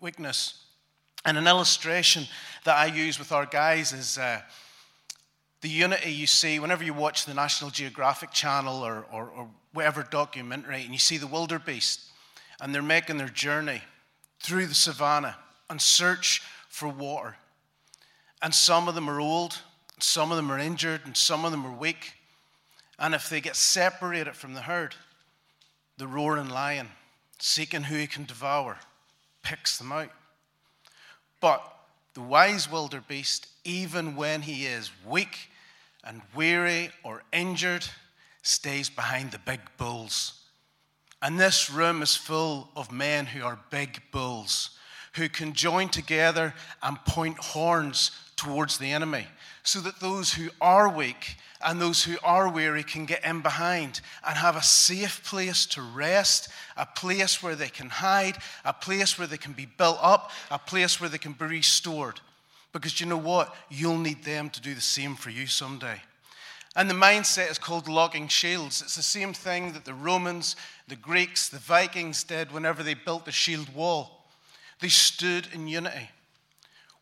weakness. 0.00 0.64
And 1.24 1.38
an 1.38 1.46
illustration 1.46 2.26
that 2.64 2.76
I 2.76 2.86
use 2.86 3.18
with 3.18 3.30
our 3.30 3.46
guys 3.46 3.92
is 3.92 4.18
uh, 4.18 4.40
the 5.62 5.68
unity 5.68 6.10
you 6.10 6.26
see 6.26 6.58
whenever 6.58 6.82
you 6.84 6.92
watch 6.92 7.24
the 7.24 7.34
National 7.34 7.70
Geographic 7.70 8.32
Channel 8.32 8.84
or, 8.84 9.06
or, 9.12 9.30
or 9.30 9.48
whatever 9.72 10.02
documentary, 10.02 10.82
and 10.82 10.92
you 10.92 10.98
see 10.98 11.16
the 11.16 11.26
wildebeest, 11.26 12.00
and 12.60 12.74
they're 12.74 12.82
making 12.82 13.16
their 13.16 13.28
journey 13.28 13.80
through 14.40 14.66
the 14.66 14.74
savannah 14.74 15.36
and 15.70 15.80
search 15.80 16.42
for 16.68 16.88
water. 16.88 17.36
And 18.42 18.52
some 18.52 18.88
of 18.88 18.96
them 18.96 19.08
are 19.08 19.20
old, 19.20 19.60
some 20.00 20.32
of 20.32 20.36
them 20.36 20.50
are 20.50 20.58
injured, 20.58 21.02
and 21.04 21.16
some 21.16 21.44
of 21.44 21.52
them 21.52 21.64
are 21.64 21.72
weak. 21.72 22.14
And 22.98 23.14
if 23.14 23.28
they 23.28 23.40
get 23.40 23.54
separated 23.54 24.34
from 24.34 24.54
the 24.54 24.62
herd, 24.62 24.96
the 25.96 26.08
roaring 26.08 26.50
lion, 26.50 26.88
seeking 27.38 27.84
who 27.84 27.94
he 27.96 28.08
can 28.08 28.24
devour, 28.24 28.78
picks 29.44 29.78
them 29.78 29.92
out. 29.92 30.10
But 31.40 31.62
the 32.14 32.20
wise 32.20 32.70
wildebeest, 32.70 33.46
even 33.64 34.16
when 34.16 34.42
he 34.42 34.66
is 34.66 34.90
weak 35.06 35.50
and 36.04 36.22
weary 36.34 36.90
or 37.04 37.22
injured, 37.32 37.86
stays 38.42 38.90
behind 38.90 39.30
the 39.30 39.38
big 39.38 39.60
bulls. 39.76 40.40
And 41.20 41.38
this 41.38 41.70
room 41.70 42.02
is 42.02 42.16
full 42.16 42.68
of 42.74 42.90
men 42.90 43.26
who 43.26 43.44
are 43.44 43.58
big 43.70 44.02
bulls, 44.10 44.70
who 45.14 45.28
can 45.28 45.52
join 45.52 45.88
together 45.88 46.54
and 46.82 47.04
point 47.04 47.38
horns 47.38 48.10
towards 48.34 48.78
the 48.78 48.90
enemy 48.90 49.26
so 49.62 49.80
that 49.80 50.00
those 50.00 50.34
who 50.34 50.48
are 50.60 50.88
weak 50.88 51.36
and 51.64 51.80
those 51.80 52.02
who 52.02 52.16
are 52.24 52.50
weary 52.50 52.82
can 52.82 53.06
get 53.06 53.24
in 53.24 53.40
behind 53.40 54.00
and 54.26 54.36
have 54.36 54.56
a 54.56 54.62
safe 54.62 55.22
place 55.24 55.64
to 55.66 55.80
rest, 55.80 56.48
a 56.76 56.84
place 56.84 57.42
where 57.42 57.54
they 57.54 57.68
can 57.68 57.88
hide, 57.88 58.36
a 58.64 58.72
place 58.72 59.16
where 59.16 59.28
they 59.28 59.36
can 59.36 59.52
be 59.52 59.66
built 59.66 59.98
up, 60.02 60.32
a 60.50 60.58
place 60.58 61.00
where 61.00 61.08
they 61.08 61.18
can 61.18 61.32
be 61.32 61.46
restored. 61.46 62.20
Because 62.72 63.00
you 63.00 63.06
know 63.06 63.18
what? 63.18 63.54
You'll 63.70 63.98
need 63.98 64.24
them 64.24 64.50
to 64.50 64.60
do 64.60 64.74
the 64.74 64.80
same 64.80 65.14
for 65.14 65.30
you 65.30 65.46
someday. 65.46 66.00
And 66.74 66.88
the 66.88 66.94
mindset 66.94 67.50
is 67.50 67.58
called 67.58 67.86
logging 67.86 68.28
shields. 68.28 68.80
It's 68.80 68.96
the 68.96 69.02
same 69.02 69.34
thing 69.34 69.72
that 69.74 69.84
the 69.84 69.92
Romans, 69.92 70.56
the 70.88 70.96
Greeks, 70.96 71.48
the 71.48 71.58
Vikings 71.58 72.24
did 72.24 72.50
whenever 72.50 72.82
they 72.82 72.94
built 72.94 73.26
the 73.26 73.32
shield 73.32 73.74
wall. 73.74 74.24
They 74.80 74.88
stood 74.88 75.48
in 75.52 75.68
unity 75.68 76.08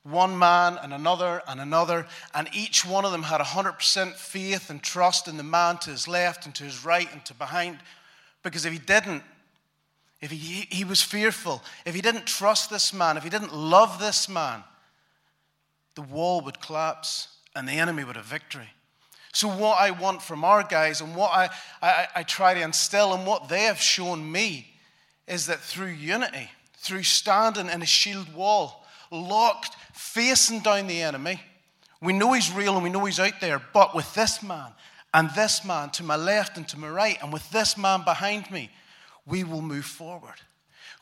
one 0.02 0.38
man 0.38 0.78
and 0.82 0.94
another 0.94 1.42
and 1.46 1.60
another, 1.60 2.06
and 2.34 2.48
each 2.54 2.86
one 2.86 3.04
of 3.04 3.12
them 3.12 3.24
had 3.24 3.40
100% 3.40 4.14
faith 4.14 4.70
and 4.70 4.82
trust 4.82 5.28
in 5.28 5.36
the 5.36 5.42
man 5.42 5.76
to 5.78 5.90
his 5.90 6.08
left 6.08 6.46
and 6.46 6.54
to 6.54 6.64
his 6.64 6.84
right 6.84 7.12
and 7.12 7.24
to 7.26 7.34
behind. 7.34 7.78
Because 8.42 8.64
if 8.64 8.72
he 8.72 8.78
didn't, 8.78 9.22
if 10.20 10.30
he, 10.30 10.66
he 10.70 10.84
was 10.84 11.02
fearful, 11.02 11.62
if 11.84 11.94
he 11.94 12.00
didn't 12.00 12.26
trust 12.26 12.70
this 12.70 12.94
man, 12.94 13.16
if 13.16 13.24
he 13.24 13.30
didn't 13.30 13.54
love 13.54 13.98
this 13.98 14.28
man, 14.28 14.64
the 16.00 16.14
wall 16.14 16.40
would 16.40 16.60
collapse 16.60 17.28
and 17.54 17.68
the 17.68 17.72
enemy 17.72 18.04
would 18.04 18.16
have 18.16 18.24
victory. 18.24 18.70
So, 19.32 19.48
what 19.48 19.80
I 19.80 19.90
want 19.90 20.22
from 20.22 20.44
our 20.44 20.62
guys 20.62 21.00
and 21.00 21.14
what 21.14 21.30
I, 21.32 21.50
I, 21.82 22.08
I 22.16 22.22
try 22.22 22.54
to 22.54 22.62
instill 22.62 23.12
and 23.12 23.26
what 23.26 23.48
they 23.48 23.64
have 23.64 23.80
shown 23.80 24.30
me 24.30 24.72
is 25.28 25.46
that 25.46 25.60
through 25.60 25.88
unity, 25.88 26.50
through 26.78 27.04
standing 27.04 27.68
in 27.68 27.82
a 27.82 27.86
shield 27.86 28.32
wall, 28.34 28.84
locked 29.10 29.76
facing 29.92 30.60
down 30.60 30.86
the 30.86 31.02
enemy. 31.02 31.40
We 32.00 32.14
know 32.14 32.32
he's 32.32 32.50
real 32.50 32.74
and 32.74 32.82
we 32.82 32.90
know 32.90 33.04
he's 33.04 33.20
out 33.20 33.40
there, 33.40 33.60
but 33.72 33.94
with 33.94 34.12
this 34.14 34.42
man 34.42 34.72
and 35.12 35.30
this 35.36 35.64
man 35.64 35.90
to 35.90 36.02
my 36.02 36.16
left 36.16 36.56
and 36.56 36.66
to 36.68 36.78
my 36.78 36.88
right, 36.88 37.18
and 37.22 37.32
with 37.32 37.48
this 37.50 37.76
man 37.76 38.02
behind 38.04 38.50
me, 38.50 38.70
we 39.26 39.44
will 39.44 39.62
move 39.62 39.84
forward. 39.84 40.40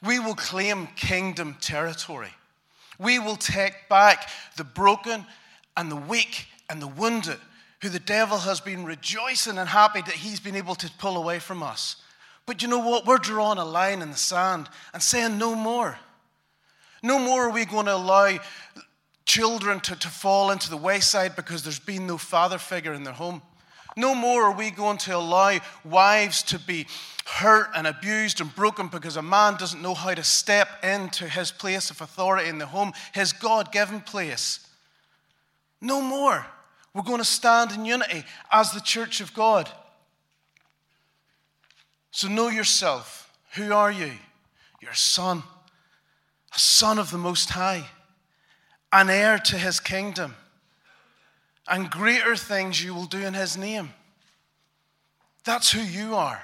We 0.05 0.19
will 0.19 0.35
claim 0.35 0.89
kingdom 0.97 1.57
territory. 1.61 2.33
We 2.99 3.19
will 3.19 3.37
take 3.37 3.89
back 3.89 4.29
the 4.57 4.65
broken 4.65 5.25
and 5.77 5.91
the 5.91 5.97
weak 5.97 6.47
and 6.69 6.83
the 6.83 6.89
wounded 6.89 7.39
who 7.81 7.89
the 7.89 8.01
devil 8.01 8.39
has 8.39 8.61
been 8.61 8.85
rejoicing 8.85 9.59
and 9.59 9.69
happy 9.69 10.03
that 10.03 10.15
he's 10.15 10.41
been 10.41 10.57
able 10.57 10.75
to 10.75 10.91
pull 10.99 11.17
away 11.17 11.39
from 11.39 11.63
us. 11.63 11.97
But 12.45 12.63
you 12.63 12.69
know 12.69 12.79
what? 12.79 13.07
We're 13.07 13.19
drawing 13.19 13.59
a 13.59 13.65
line 13.65 14.03
in 14.03 14.11
the 14.11 14.17
sand 14.17 14.69
and 14.93 15.03
saying 15.03 15.39
no 15.39 15.55
more. 15.55 15.99
No 17.03 17.19
more 17.19 17.47
are 17.47 17.51
we 17.53 17.65
going 17.65 17.87
to 17.87 17.95
allow 17.95 18.39
children 19.25 19.79
to, 19.81 19.95
to 19.95 20.09
fall 20.09 20.51
into 20.51 20.71
the 20.71 20.77
wayside 20.77 21.37
because 21.37 21.63
there's 21.63 21.79
been 21.79 22.07
no 22.07 22.19
father 22.19 22.59
figure 22.59 22.95
in 22.95 23.05
their 23.05 23.13
home. 23.13 23.43
No 23.99 24.15
more 24.15 24.45
are 24.45 24.57
we 24.57 24.71
going 24.71 24.97
to 24.99 25.17
allow 25.17 25.59
wives 25.85 26.43
to 26.45 26.59
be 26.59 26.87
hurt 27.27 27.69
and 27.75 27.87
abused 27.87 28.41
and 28.41 28.55
broken 28.55 28.89
because 28.89 29.17
a 29.17 29.23
man 29.23 29.57
doesn't 29.57 29.83
know 29.83 29.93
how 29.93 30.15
to 30.15 30.25
step 30.25 30.69
into 30.83 31.29
his 31.29 31.51
place 31.53 31.91
of 31.91 32.01
authority 32.01 32.49
in 32.49 32.59
the 32.59 32.67
home, 32.67 32.93
his 33.13 33.33
God 33.33 33.73
given 33.73 34.01
place. 34.01 34.67
No 35.81 36.01
more. 36.01 36.47
We're 36.95 37.03
going 37.03 37.19
to 37.19 37.25
stand 37.25 37.73
in 37.73 37.85
unity 37.85 38.25
as 38.51 38.73
the 38.73 38.81
church 38.81 39.21
of 39.21 39.35
God. 39.35 39.69
So 42.11 42.29
know 42.29 42.49
yourself. 42.49 43.31
Who 43.55 43.73
are 43.73 43.93
you? 43.93 44.13
You're 44.81 44.93
a 44.93 44.97
son 44.97 45.43
a 46.55 46.59
son 46.59 46.99
of 46.99 47.11
the 47.11 47.19
Most 47.19 47.51
High, 47.51 47.85
an 48.93 49.11
heir 49.11 49.39
to 49.39 49.59
his 49.59 49.81
kingdom, 49.81 50.35
and 51.71 51.91
greater 51.91 52.37
things 52.37 52.83
you 52.83 52.95
will 52.95 53.07
do 53.07 53.19
in 53.19 53.35
his 53.35 53.57
name. 53.57 53.91
That's 55.45 55.71
who 55.71 55.81
you 55.81 56.15
are. 56.15 56.43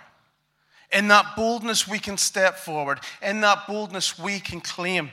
In 0.93 1.09
that 1.09 1.35
boldness, 1.37 1.89
we 1.89 1.99
can 1.99 2.17
step 2.17 2.57
forward. 2.57 3.01
In 3.21 3.41
that 3.41 3.67
boldness, 3.67 4.19
we 4.19 4.39
can 4.39 4.61
claim 4.61 5.11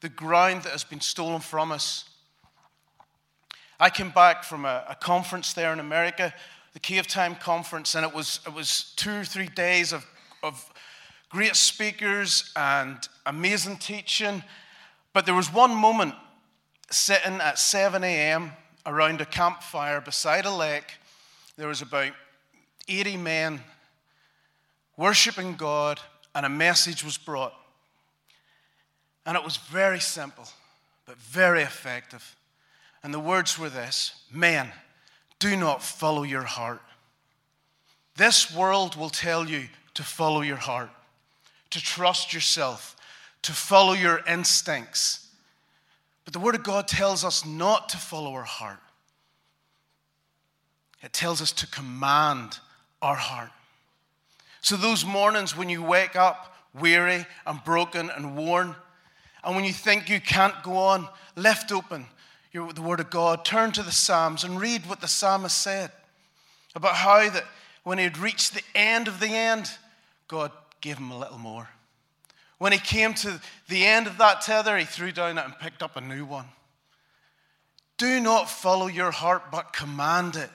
the 0.00 0.08
ground 0.08 0.64
that 0.64 0.72
has 0.72 0.84
been 0.84 1.00
stolen 1.00 1.40
from 1.40 1.72
us. 1.72 2.04
I 3.80 3.90
came 3.90 4.10
back 4.10 4.44
from 4.44 4.64
a, 4.64 4.84
a 4.90 4.94
conference 4.94 5.52
there 5.52 5.72
in 5.72 5.80
America, 5.80 6.34
the 6.74 6.80
Cave 6.80 7.06
Time 7.06 7.34
Conference, 7.34 7.94
and 7.94 8.04
it 8.04 8.14
was, 8.14 8.40
it 8.46 8.52
was 8.52 8.92
two 8.96 9.12
or 9.12 9.24
three 9.24 9.48
days 9.48 9.92
of, 9.92 10.06
of 10.42 10.70
great 11.30 11.56
speakers 11.56 12.52
and 12.54 13.08
amazing 13.26 13.78
teaching. 13.78 14.42
But 15.12 15.26
there 15.26 15.34
was 15.34 15.52
one 15.52 15.74
moment 15.74 16.14
sitting 16.90 17.40
at 17.40 17.58
7 17.58 18.04
a.m. 18.04 18.52
around 18.86 19.20
a 19.20 19.26
campfire 19.26 20.00
beside 20.00 20.44
a 20.44 20.54
lake. 20.54 20.92
There 21.56 21.68
was 21.68 21.82
about 21.82 22.12
80 22.88 23.16
men 23.16 23.60
worshiping 24.96 25.54
God, 25.54 26.00
and 26.34 26.44
a 26.44 26.50
message 26.50 27.04
was 27.04 27.18
brought. 27.18 27.54
And 29.26 29.36
it 29.36 29.44
was 29.44 29.56
very 29.56 30.00
simple, 30.00 30.46
but 31.06 31.16
very 31.16 31.62
effective. 31.62 32.36
And 33.02 33.12
the 33.12 33.20
words 33.20 33.58
were 33.58 33.70
this 33.70 34.22
Men, 34.30 34.70
do 35.38 35.56
not 35.56 35.82
follow 35.82 36.22
your 36.22 36.42
heart. 36.42 36.82
This 38.16 38.54
world 38.54 38.96
will 38.96 39.10
tell 39.10 39.48
you 39.48 39.68
to 39.94 40.02
follow 40.02 40.42
your 40.42 40.56
heart 40.56 40.90
to 41.74 41.82
trust 41.82 42.32
yourself, 42.32 42.96
to 43.42 43.52
follow 43.52 43.94
your 43.94 44.20
instincts. 44.28 45.23
But 46.24 46.32
the 46.32 46.40
Word 46.40 46.54
of 46.54 46.62
God 46.62 46.88
tells 46.88 47.24
us 47.24 47.44
not 47.44 47.88
to 47.90 47.96
follow 47.96 48.32
our 48.34 48.44
heart, 48.44 48.80
it 51.02 51.12
tells 51.12 51.42
us 51.42 51.52
to 51.52 51.66
command 51.66 52.58
our 53.02 53.16
heart. 53.16 53.50
So, 54.60 54.76
those 54.76 55.04
mornings 55.04 55.56
when 55.56 55.68
you 55.68 55.82
wake 55.82 56.16
up 56.16 56.56
weary 56.72 57.26
and 57.46 57.62
broken 57.64 58.10
and 58.10 58.36
worn, 58.36 58.74
and 59.44 59.54
when 59.54 59.64
you 59.64 59.72
think 59.72 60.08
you 60.08 60.20
can't 60.20 60.62
go 60.62 60.76
on, 60.76 61.06
lift 61.36 61.70
open 61.70 62.06
your, 62.54 62.72
the 62.72 62.80
Word 62.80 63.00
of 63.00 63.10
God, 63.10 63.44
turn 63.44 63.72
to 63.72 63.82
the 63.82 63.92
Psalms 63.92 64.44
and 64.44 64.58
read 64.58 64.86
what 64.86 65.00
the 65.00 65.08
psalmist 65.08 65.58
said 65.58 65.90
about 66.74 66.94
how 66.94 67.28
that 67.28 67.44
when 67.82 67.98
he 67.98 68.04
had 68.04 68.16
reached 68.16 68.54
the 68.54 68.62
end 68.74 69.08
of 69.08 69.20
the 69.20 69.28
end, 69.28 69.70
God 70.28 70.52
gave 70.80 70.96
him 70.96 71.10
a 71.10 71.18
little 71.18 71.38
more. 71.38 71.68
When 72.64 72.72
he 72.72 72.78
came 72.78 73.12
to 73.16 73.42
the 73.68 73.84
end 73.84 74.06
of 74.06 74.16
that 74.16 74.40
tether, 74.40 74.78
he 74.78 74.86
threw 74.86 75.12
down 75.12 75.36
it 75.36 75.44
and 75.44 75.58
picked 75.58 75.82
up 75.82 75.98
a 75.98 76.00
new 76.00 76.24
one. 76.24 76.46
Do 77.98 78.20
not 78.20 78.48
follow 78.48 78.86
your 78.86 79.10
heart, 79.10 79.52
but 79.52 79.74
command 79.74 80.36
it. 80.36 80.48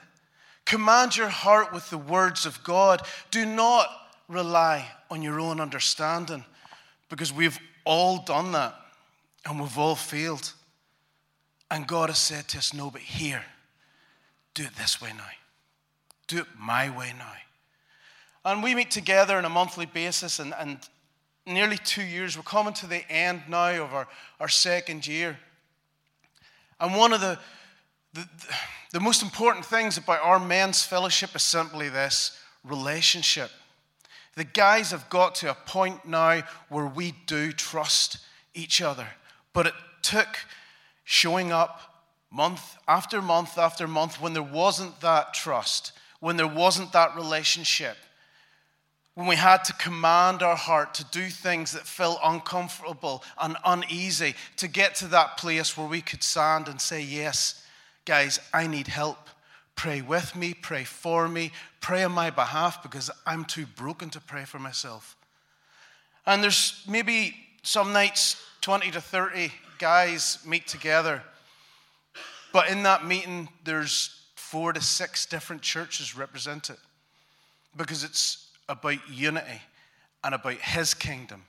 Command 0.64 1.16
your 1.16 1.28
heart 1.28 1.72
with 1.72 1.88
the 1.88 1.98
words 1.98 2.46
of 2.46 2.64
God. 2.64 3.02
Do 3.30 3.46
not 3.46 3.86
rely 4.26 4.90
on 5.08 5.22
your 5.22 5.38
own 5.38 5.60
understanding 5.60 6.44
because 7.08 7.32
we've 7.32 7.60
all 7.84 8.24
done 8.24 8.50
that 8.50 8.74
and 9.46 9.60
we've 9.60 9.78
all 9.78 9.94
failed. 9.94 10.52
And 11.70 11.86
God 11.86 12.08
has 12.08 12.18
said 12.18 12.48
to 12.48 12.58
us, 12.58 12.74
No, 12.74 12.90
but 12.90 13.02
here, 13.02 13.44
do 14.54 14.64
it 14.64 14.74
this 14.74 15.00
way 15.00 15.12
now. 15.16 15.30
Do 16.26 16.38
it 16.38 16.46
my 16.58 16.90
way 16.90 17.12
now. 17.16 17.34
And 18.44 18.64
we 18.64 18.74
meet 18.74 18.90
together 18.90 19.36
on 19.36 19.44
a 19.44 19.48
monthly 19.48 19.86
basis, 19.86 20.40
and, 20.40 20.52
and 20.58 20.80
nearly 21.50 21.76
two 21.76 22.02
years. 22.02 22.36
We're 22.36 22.42
coming 22.42 22.74
to 22.74 22.86
the 22.86 23.08
end 23.10 23.42
now 23.48 23.82
of 23.82 23.92
our, 23.92 24.08
our 24.38 24.48
second 24.48 25.06
year. 25.06 25.38
And 26.78 26.96
one 26.96 27.12
of 27.12 27.20
the, 27.20 27.38
the, 28.14 28.26
the 28.92 29.00
most 29.00 29.22
important 29.22 29.66
things 29.66 29.98
about 29.98 30.22
our 30.22 30.38
men's 30.38 30.84
fellowship 30.84 31.36
is 31.36 31.42
simply 31.42 31.88
this 31.88 32.38
relationship. 32.64 33.50
The 34.36 34.44
guys 34.44 34.92
have 34.92 35.10
got 35.10 35.34
to 35.36 35.50
a 35.50 35.54
point 35.54 36.06
now 36.06 36.42
where 36.68 36.86
we 36.86 37.14
do 37.26 37.52
trust 37.52 38.18
each 38.54 38.80
other. 38.80 39.06
But 39.52 39.66
it 39.66 39.74
took 40.02 40.38
showing 41.04 41.52
up 41.52 42.04
month 42.30 42.76
after 42.86 43.20
month 43.20 43.58
after 43.58 43.88
month 43.88 44.20
when 44.20 44.32
there 44.32 44.42
wasn't 44.42 45.00
that 45.00 45.34
trust, 45.34 45.92
when 46.20 46.36
there 46.36 46.46
wasn't 46.46 46.92
that 46.92 47.16
relationship 47.16 47.96
when 49.14 49.26
we 49.26 49.36
had 49.36 49.64
to 49.64 49.72
command 49.74 50.42
our 50.42 50.56
heart 50.56 50.94
to 50.94 51.04
do 51.04 51.28
things 51.28 51.72
that 51.72 51.86
felt 51.86 52.18
uncomfortable 52.24 53.24
and 53.40 53.56
uneasy, 53.64 54.34
to 54.56 54.68
get 54.68 54.94
to 54.96 55.06
that 55.08 55.36
place 55.36 55.76
where 55.76 55.88
we 55.88 56.00
could 56.00 56.22
stand 56.22 56.68
and 56.68 56.80
say, 56.80 57.02
Yes, 57.02 57.64
guys, 58.04 58.40
I 58.54 58.66
need 58.66 58.86
help. 58.86 59.28
Pray 59.74 60.02
with 60.02 60.36
me, 60.36 60.54
pray 60.54 60.84
for 60.84 61.28
me, 61.28 61.52
pray 61.80 62.04
on 62.04 62.12
my 62.12 62.30
behalf 62.30 62.82
because 62.82 63.10
I'm 63.26 63.44
too 63.44 63.66
broken 63.66 64.10
to 64.10 64.20
pray 64.20 64.44
for 64.44 64.58
myself. 64.58 65.16
And 66.26 66.42
there's 66.42 66.84
maybe 66.88 67.34
some 67.62 67.92
nights 67.92 68.36
20 68.60 68.90
to 68.90 69.00
30 69.00 69.50
guys 69.78 70.38
meet 70.46 70.66
together, 70.66 71.22
but 72.52 72.68
in 72.68 72.82
that 72.82 73.06
meeting, 73.06 73.48
there's 73.64 74.20
four 74.34 74.72
to 74.72 74.80
six 74.80 75.24
different 75.24 75.62
churches 75.62 76.16
represented 76.16 76.76
because 77.76 78.04
it's 78.04 78.49
about 78.70 79.10
unity 79.10 79.60
and 80.22 80.34
about 80.34 80.54
His 80.54 80.94
kingdom 80.94 81.42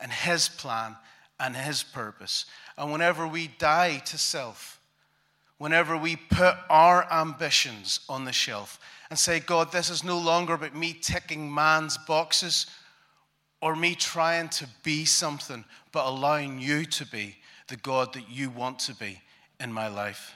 and 0.00 0.10
His 0.10 0.48
plan 0.48 0.96
and 1.38 1.54
His 1.54 1.82
purpose. 1.82 2.46
And 2.76 2.90
whenever 2.90 3.28
we 3.28 3.48
die 3.58 3.98
to 4.06 4.18
self, 4.18 4.80
whenever 5.58 5.96
we 5.96 6.16
put 6.16 6.56
our 6.70 7.06
ambitions 7.12 8.00
on 8.08 8.24
the 8.24 8.32
shelf 8.32 8.80
and 9.10 9.18
say, 9.18 9.38
God, 9.38 9.70
this 9.70 9.90
is 9.90 10.02
no 10.02 10.18
longer 10.18 10.54
about 10.54 10.74
me 10.74 10.94
ticking 10.94 11.54
man's 11.54 11.98
boxes 11.98 12.66
or 13.60 13.76
me 13.76 13.94
trying 13.94 14.48
to 14.48 14.66
be 14.82 15.04
something, 15.04 15.64
but 15.92 16.06
allowing 16.06 16.58
you 16.58 16.84
to 16.86 17.06
be 17.06 17.36
the 17.68 17.76
God 17.76 18.14
that 18.14 18.28
you 18.30 18.50
want 18.50 18.78
to 18.80 18.94
be 18.94 19.20
in 19.60 19.72
my 19.72 19.88
life. 19.88 20.34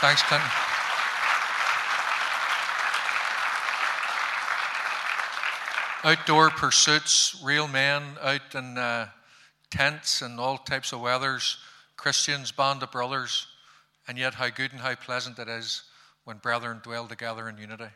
Thanks, 0.00 0.22
Clinton. 0.22 0.69
Outdoor 6.02 6.48
pursuits, 6.48 7.38
real 7.44 7.68
men 7.68 8.02
out 8.22 8.54
in 8.54 8.78
uh, 8.78 9.08
tents 9.70 10.22
and 10.22 10.40
all 10.40 10.56
types 10.56 10.94
of 10.94 11.02
weathers, 11.02 11.58
Christians, 11.98 12.52
band 12.52 12.82
of 12.82 12.90
brothers, 12.90 13.46
and 14.08 14.16
yet 14.16 14.32
how 14.32 14.48
good 14.48 14.72
and 14.72 14.80
how 14.80 14.94
pleasant 14.94 15.38
it 15.38 15.46
is 15.46 15.82
when 16.24 16.38
brethren 16.38 16.80
dwell 16.82 17.06
together 17.06 17.50
in 17.50 17.58
unity. 17.58 17.90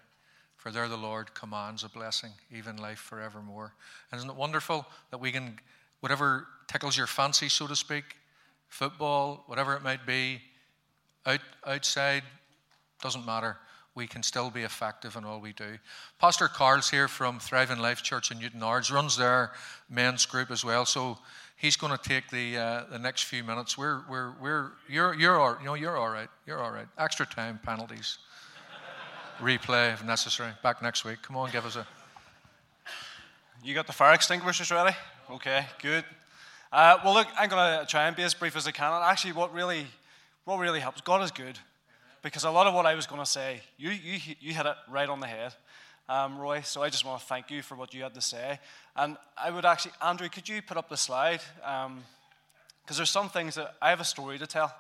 For 0.59 0.71
there 0.71 0.87
the 0.87 0.99
Lord 0.99 1.33
commands 1.33 1.83
a 1.83 1.89
blessing, 1.89 2.33
even 2.55 2.77
life 2.77 2.99
forevermore. 2.99 3.73
And 4.13 4.19
isn't 4.19 4.29
it 4.29 4.37
wonderful 4.37 4.85
that 5.11 5.19
we 5.19 5.33
can, 5.33 5.59
whatever 6.01 6.47
tickles 6.67 6.99
your 6.99 7.07
fancy, 7.07 7.49
so 7.49 7.67
to 7.67 7.75
speak, 7.75 8.17
football, 8.69 9.45
whatever 9.47 9.75
it 9.77 9.83
might 9.83 10.05
be, 10.05 10.43
out, 11.25 11.41
outside, 11.67 12.23
doesn't 13.01 13.25
matter. 13.25 13.57
We 13.95 14.07
can 14.09 14.23
still 14.23 14.51
be 14.51 14.63
effective 14.63 15.15
in 15.15 15.25
all 15.25 15.41
we 15.41 15.53
do. 15.53 15.79
Pastor 16.19 16.49
Karl's 16.49 16.91
here 16.91 17.07
from 17.07 17.39
Thriving 17.39 17.79
Life 17.79 18.03
Church 18.03 18.33
in 18.33 18.39
Newtownards, 18.39 18.93
runs 18.93 19.17
their 19.17 19.53
men's 19.89 20.27
group 20.27 20.51
as 20.51 20.65
well. 20.65 20.85
So 20.85 21.19
he's 21.57 21.77
going 21.77 21.97
to 21.97 22.03
take 22.03 22.29
the 22.29 22.59
uh, 22.59 22.85
the 22.91 22.99
next 22.99 23.25
few 23.25 23.45
minutes. 23.45 23.79
We're 23.79 24.03
we're 24.09 24.33
we're 24.41 24.73
you're 24.89 25.15
you're 25.15 25.41
all, 25.41 25.57
you 25.61 25.67
know 25.67 25.75
you're 25.75 25.97
all 25.97 26.11
right. 26.11 26.29
You're 26.47 26.59
all 26.59 26.73
right. 26.73 26.87
Extra 26.99 27.25
time 27.25 27.61
penalties, 27.65 28.19
replay 29.41 29.93
if 29.93 30.05
necessary. 30.05 30.53
Back 30.63 30.83
next 30.83 31.05
week. 31.05 31.23
Come 31.23 31.37
on, 31.37 31.51
give 31.51 31.65
us 31.65 31.77
a. 31.77 31.87
You 33.63 33.75
got 33.75 33.87
the 33.87 33.93
fire 33.93 34.15
extinguishers 34.15 34.71
ready? 34.71 34.95
Okay, 35.31 35.65
good. 35.81 36.05
Uh, 36.71 36.99
well, 37.05 37.15
look, 37.15 37.29
I'm 37.39 37.49
going 37.49 37.81
to 37.81 37.87
try 37.87 38.09
and 38.09 38.17
be 38.17 38.25
as 38.25 38.35
brief 38.35 38.57
as 38.57 38.67
I 38.67 38.73
can. 38.73 38.93
Actually, 39.03 39.33
what 39.33 39.55
really 39.55 39.87
what 40.45 40.59
really 40.59 40.81
helps, 40.81 41.01
God 41.01 41.23
is 41.23 41.31
good. 41.31 41.59
Because 42.25 42.45
a 42.45 42.51
lot 42.51 42.67
of 42.67 42.73
what 42.73 42.87
I 42.87 42.95
was 42.95 43.07
going 43.07 43.21
to 43.21 43.27
say, 43.27 43.61
you, 43.77 43.91
you, 43.91 44.19
you 44.41 44.55
hit 44.55 44.65
it 44.65 44.77
right 44.89 45.11
on 45.11 45.21
the 45.21 45.27
head, 45.27 45.55
um, 46.09 46.39
Roy. 46.39 46.63
So 46.63 46.83
I 46.83 46.89
just 46.89 47.05
want 47.05 47.21
to 47.21 47.27
thank 47.27 47.51
you 47.51 47.61
for 47.61 47.75
what 47.75 47.93
you 47.93 48.03
had 48.03 48.15
to 48.15 48.23
say. 48.23 48.59
And 48.97 49.19
I 49.37 49.51
would 49.51 49.67
actually, 49.67 49.93
Andrew, 50.03 50.31
could 50.31 50.49
you 50.49 50.63
put 50.63 50.79
up 50.79 50.89
the 50.89 50.97
slide? 50.97 51.41
Because 51.57 51.87
um, 51.87 52.03
there's 52.97 53.11
some 53.11 53.29
things 53.29 53.57
that 53.57 53.75
I 53.83 53.91
have 53.91 54.01
a 54.01 54.05
story 54.05 54.39
to 54.39 54.47
tell. 54.47 54.75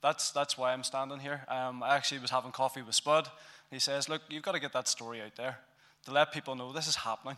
That's, 0.00 0.30
that's 0.30 0.56
why 0.56 0.72
I'm 0.72 0.82
standing 0.82 1.18
here. 1.18 1.44
Um, 1.48 1.82
I 1.82 1.94
actually 1.94 2.20
was 2.20 2.30
having 2.30 2.52
coffee 2.52 2.80
with 2.80 2.94
Spud. 2.94 3.28
He 3.70 3.80
says, 3.80 4.08
Look, 4.08 4.22
you've 4.30 4.42
got 4.42 4.52
to 4.52 4.60
get 4.60 4.72
that 4.72 4.88
story 4.88 5.20
out 5.20 5.36
there 5.36 5.58
to 6.06 6.10
let 6.10 6.32
people 6.32 6.54
know 6.54 6.72
this 6.72 6.88
is 6.88 6.96
happening. 6.96 7.36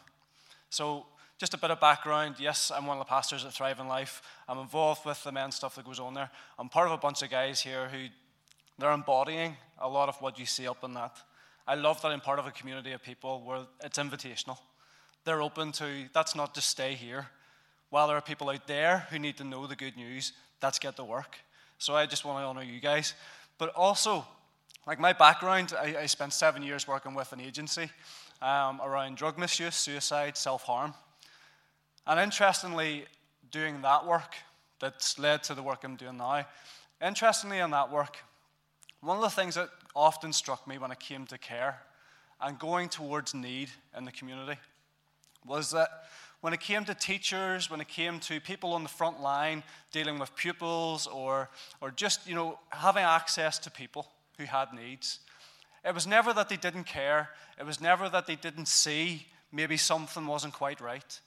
So 0.68 1.06
just 1.38 1.54
a 1.54 1.58
bit 1.58 1.72
of 1.72 1.80
background. 1.80 2.36
Yes, 2.38 2.70
I'm 2.72 2.86
one 2.86 2.98
of 2.98 3.04
the 3.04 3.10
pastors 3.10 3.44
at 3.44 3.52
Thrive 3.52 3.80
in 3.80 3.88
Life. 3.88 4.22
I'm 4.48 4.58
involved 4.58 5.04
with 5.04 5.24
the 5.24 5.32
men's 5.32 5.56
stuff 5.56 5.74
that 5.74 5.84
goes 5.84 5.98
on 5.98 6.14
there. 6.14 6.30
I'm 6.56 6.68
part 6.68 6.86
of 6.86 6.92
a 6.92 6.98
bunch 6.98 7.22
of 7.22 7.30
guys 7.30 7.60
here 7.60 7.88
who 7.88 8.06
they're 8.80 8.92
embodying 8.92 9.56
a 9.78 9.88
lot 9.88 10.08
of 10.08 10.16
what 10.20 10.38
you 10.38 10.46
see 10.46 10.66
up 10.66 10.82
in 10.84 10.94
that. 10.94 11.16
I 11.66 11.74
love 11.74 12.00
that 12.02 12.08
I'm 12.08 12.20
part 12.20 12.38
of 12.38 12.46
a 12.46 12.50
community 12.50 12.92
of 12.92 13.02
people 13.02 13.42
where 13.44 13.60
it's 13.84 13.98
invitational. 13.98 14.58
They're 15.24 15.42
open 15.42 15.72
to 15.72 15.86
that's 16.12 16.34
not 16.34 16.54
just 16.54 16.68
stay 16.68 16.94
here. 16.94 17.28
While 17.90 18.08
there 18.08 18.16
are 18.16 18.22
people 18.22 18.48
out 18.50 18.66
there 18.66 19.06
who 19.10 19.18
need 19.18 19.36
to 19.38 19.44
know 19.44 19.66
the 19.66 19.76
good 19.76 19.96
news, 19.96 20.32
that's 20.60 20.78
get 20.78 20.96
to 20.96 21.04
work. 21.04 21.36
So 21.78 21.94
I 21.94 22.06
just 22.06 22.24
want 22.24 22.42
to 22.42 22.46
honor 22.46 22.62
you 22.62 22.80
guys. 22.80 23.14
But 23.58 23.70
also, 23.74 24.24
like 24.86 24.98
my 24.98 25.12
background, 25.12 25.74
I, 25.78 25.96
I 26.00 26.06
spent 26.06 26.32
seven 26.32 26.62
years 26.62 26.88
working 26.88 27.14
with 27.14 27.32
an 27.32 27.40
agency 27.40 27.90
um, 28.40 28.80
around 28.82 29.16
drug 29.16 29.38
misuse, 29.38 29.74
suicide, 29.74 30.36
self 30.36 30.62
harm. 30.62 30.94
And 32.06 32.18
interestingly, 32.18 33.04
doing 33.50 33.82
that 33.82 34.06
work 34.06 34.34
that's 34.78 35.18
led 35.18 35.42
to 35.44 35.54
the 35.54 35.62
work 35.62 35.84
I'm 35.84 35.96
doing 35.96 36.16
now, 36.16 36.46
interestingly, 37.02 37.58
in 37.58 37.70
that 37.70 37.90
work, 37.90 38.16
one 39.00 39.16
of 39.16 39.22
the 39.22 39.30
things 39.30 39.54
that 39.54 39.70
often 39.94 40.32
struck 40.32 40.66
me 40.66 40.78
when 40.78 40.90
it 40.90 41.00
came 41.00 41.26
to 41.26 41.38
care 41.38 41.80
and 42.40 42.58
going 42.58 42.88
towards 42.88 43.34
need 43.34 43.70
in 43.96 44.04
the 44.04 44.12
community 44.12 44.58
was 45.46 45.70
that 45.70 45.88
when 46.40 46.52
it 46.52 46.60
came 46.60 46.84
to 46.84 46.94
teachers, 46.94 47.70
when 47.70 47.80
it 47.80 47.88
came 47.88 48.18
to 48.20 48.40
people 48.40 48.72
on 48.72 48.82
the 48.82 48.88
front 48.88 49.20
line 49.20 49.62
dealing 49.92 50.18
with 50.18 50.34
pupils 50.36 51.06
or, 51.06 51.50
or 51.80 51.90
just 51.90 52.26
you 52.26 52.34
know, 52.34 52.58
having 52.70 53.04
access 53.04 53.58
to 53.58 53.70
people 53.70 54.06
who 54.38 54.44
had 54.44 54.72
needs, 54.72 55.20
it 55.84 55.94
was 55.94 56.06
never 56.06 56.32
that 56.32 56.48
they 56.48 56.56
didn't 56.56 56.84
care. 56.84 57.30
It 57.58 57.66
was 57.66 57.80
never 57.80 58.08
that 58.08 58.26
they 58.26 58.36
didn't 58.36 58.68
see 58.68 59.26
maybe 59.52 59.76
something 59.76 60.26
wasn't 60.26 60.54
quite 60.54 60.80
right. 60.80 61.20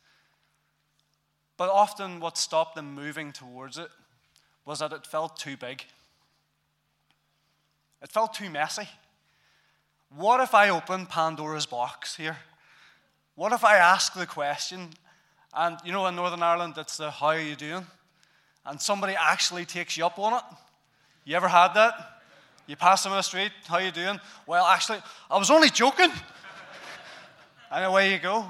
But 1.57 1.69
often, 1.69 2.19
what 2.19 2.37
stopped 2.37 2.75
them 2.75 2.95
moving 2.95 3.31
towards 3.31 3.77
it 3.77 3.89
was 4.65 4.79
that 4.79 4.93
it 4.93 5.05
felt 5.05 5.37
too 5.37 5.57
big. 5.57 5.85
It 8.03 8.11
felt 8.11 8.33
too 8.33 8.49
messy. 8.49 8.87
What 10.15 10.41
if 10.41 10.53
I 10.53 10.69
open 10.69 11.05
Pandora's 11.05 11.65
box 11.65 12.15
here? 12.15 12.37
What 13.35 13.53
if 13.53 13.63
I 13.63 13.77
ask 13.77 14.13
the 14.13 14.27
question? 14.27 14.89
And 15.55 15.77
you 15.85 15.93
know, 15.93 16.05
in 16.07 16.15
Northern 16.15 16.43
Ireland, 16.43 16.75
it's 16.77 16.97
the 16.97 17.09
how 17.09 17.27
are 17.27 17.39
you 17.39 17.55
doing? 17.55 17.87
And 18.65 18.79
somebody 18.79 19.15
actually 19.17 19.65
takes 19.65 19.97
you 19.97 20.05
up 20.05 20.19
on 20.19 20.33
it. 20.33 20.43
You 21.25 21.35
ever 21.35 21.47
had 21.47 21.73
that? 21.73 22.21
You 22.67 22.75
pass 22.75 23.03
them 23.03 23.13
on 23.13 23.19
the 23.19 23.23
street, 23.23 23.51
how 23.67 23.77
you 23.77 23.91
doing? 23.91 24.19
Well, 24.45 24.65
actually, 24.65 24.99
I 25.31 25.37
was 25.37 25.49
only 25.49 25.69
joking. 25.69 26.11
and 27.71 27.85
away 27.85 28.11
you 28.13 28.19
go. 28.19 28.45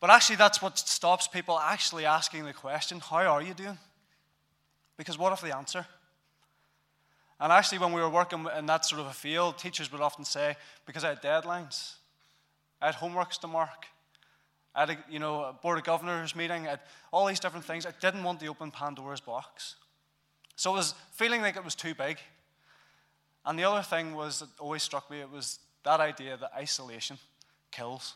But 0.00 0.10
actually, 0.10 0.36
that's 0.36 0.60
what 0.60 0.78
stops 0.78 1.26
people 1.28 1.58
actually 1.58 2.04
asking 2.04 2.44
the 2.44 2.52
question, 2.52 3.00
How 3.00 3.26
are 3.26 3.42
you 3.42 3.54
doing? 3.54 3.78
Because 4.96 5.18
what 5.18 5.32
if 5.32 5.40
the 5.40 5.56
answer? 5.56 5.86
And 7.40 7.52
actually, 7.52 7.78
when 7.78 7.92
we 7.92 8.00
were 8.00 8.08
working 8.08 8.46
in 8.56 8.66
that 8.66 8.84
sort 8.84 9.00
of 9.00 9.06
a 9.08 9.12
field, 9.12 9.58
teachers 9.58 9.90
would 9.90 10.00
often 10.00 10.24
say, 10.24 10.56
Because 10.86 11.04
I 11.04 11.10
had 11.10 11.22
deadlines, 11.22 11.94
I 12.80 12.86
had 12.86 12.94
homeworks 12.94 13.38
to 13.40 13.48
mark, 13.48 13.86
I 14.74 14.80
had 14.80 14.90
a, 14.90 14.98
you 15.10 15.18
know, 15.18 15.44
a 15.44 15.52
board 15.52 15.78
of 15.78 15.84
governors 15.84 16.34
meeting, 16.34 16.66
I 16.66 16.70
had 16.70 16.80
all 17.12 17.26
these 17.26 17.40
different 17.40 17.64
things. 17.64 17.84
I 17.84 17.92
didn't 18.00 18.24
want 18.24 18.40
to 18.40 18.46
open 18.46 18.70
Pandora's 18.70 19.20
box. 19.20 19.76
So 20.56 20.72
it 20.72 20.76
was 20.76 20.94
feeling 21.12 21.42
like 21.42 21.56
it 21.56 21.64
was 21.64 21.74
too 21.74 21.94
big. 21.94 22.18
And 23.44 23.58
the 23.58 23.64
other 23.64 23.82
thing 23.82 24.14
was 24.14 24.40
that 24.40 24.48
always 24.58 24.82
struck 24.82 25.10
me, 25.10 25.20
it 25.20 25.30
was 25.30 25.58
that 25.84 26.00
idea 26.00 26.36
that 26.36 26.52
isolation 26.56 27.18
kills. 27.70 28.14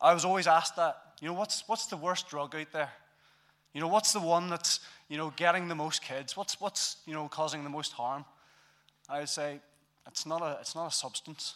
I 0.00 0.14
was 0.14 0.24
always 0.24 0.46
asked 0.46 0.76
that. 0.76 0.96
You 1.20 1.28
know, 1.28 1.34
what's, 1.34 1.64
what's 1.66 1.86
the 1.86 1.96
worst 1.96 2.28
drug 2.28 2.54
out 2.54 2.72
there? 2.72 2.90
You 3.72 3.80
know, 3.80 3.88
what's 3.88 4.12
the 4.12 4.20
one 4.20 4.48
that's, 4.48 4.80
you 5.08 5.16
know, 5.16 5.32
getting 5.36 5.68
the 5.68 5.74
most 5.74 6.02
kids? 6.02 6.36
What's, 6.36 6.60
what's 6.60 6.96
you 7.06 7.14
know, 7.14 7.28
causing 7.28 7.64
the 7.64 7.70
most 7.70 7.92
harm? 7.92 8.24
I 9.08 9.20
would 9.20 9.28
say, 9.28 9.60
it's 10.06 10.26
not 10.26 10.42
a, 10.42 10.58
it's 10.60 10.74
not 10.74 10.86
a 10.86 10.94
substance. 10.94 11.54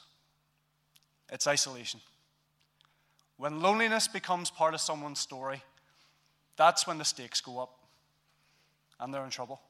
It's 1.30 1.46
isolation. 1.46 2.00
When 3.38 3.60
loneliness 3.60 4.08
becomes 4.08 4.50
part 4.50 4.74
of 4.74 4.80
someone's 4.80 5.18
story, 5.18 5.62
that's 6.56 6.86
when 6.86 6.98
the 6.98 7.04
stakes 7.04 7.40
go 7.40 7.58
up 7.58 7.78
and 9.00 9.12
they're 9.12 9.24
in 9.24 9.30
trouble. 9.30 9.60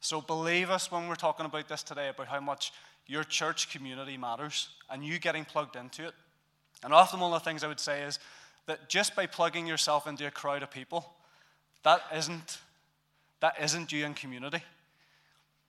So 0.00 0.20
believe 0.20 0.70
us 0.70 0.90
when 0.90 1.08
we're 1.08 1.16
talking 1.16 1.44
about 1.44 1.68
this 1.68 1.82
today 1.82 2.08
about 2.08 2.28
how 2.28 2.40
much 2.40 2.72
your 3.06 3.24
church 3.24 3.70
community 3.70 4.16
matters 4.16 4.68
and 4.88 5.04
you 5.04 5.18
getting 5.18 5.44
plugged 5.44 5.76
into 5.76 6.06
it. 6.06 6.14
And 6.84 6.92
often 6.92 7.18
one 7.18 7.32
of 7.32 7.42
the 7.42 7.44
things 7.44 7.64
I 7.64 7.68
would 7.68 7.80
say 7.80 8.02
is 8.02 8.20
that 8.68 8.88
just 8.88 9.16
by 9.16 9.24
plugging 9.26 9.66
yourself 9.66 10.06
into 10.06 10.26
a 10.26 10.30
crowd 10.30 10.62
of 10.62 10.70
people, 10.70 11.10
that 11.84 12.02
isn't, 12.14 12.58
that 13.40 13.54
isn't 13.60 13.90
you 13.90 14.04
in 14.04 14.12
community. 14.12 14.62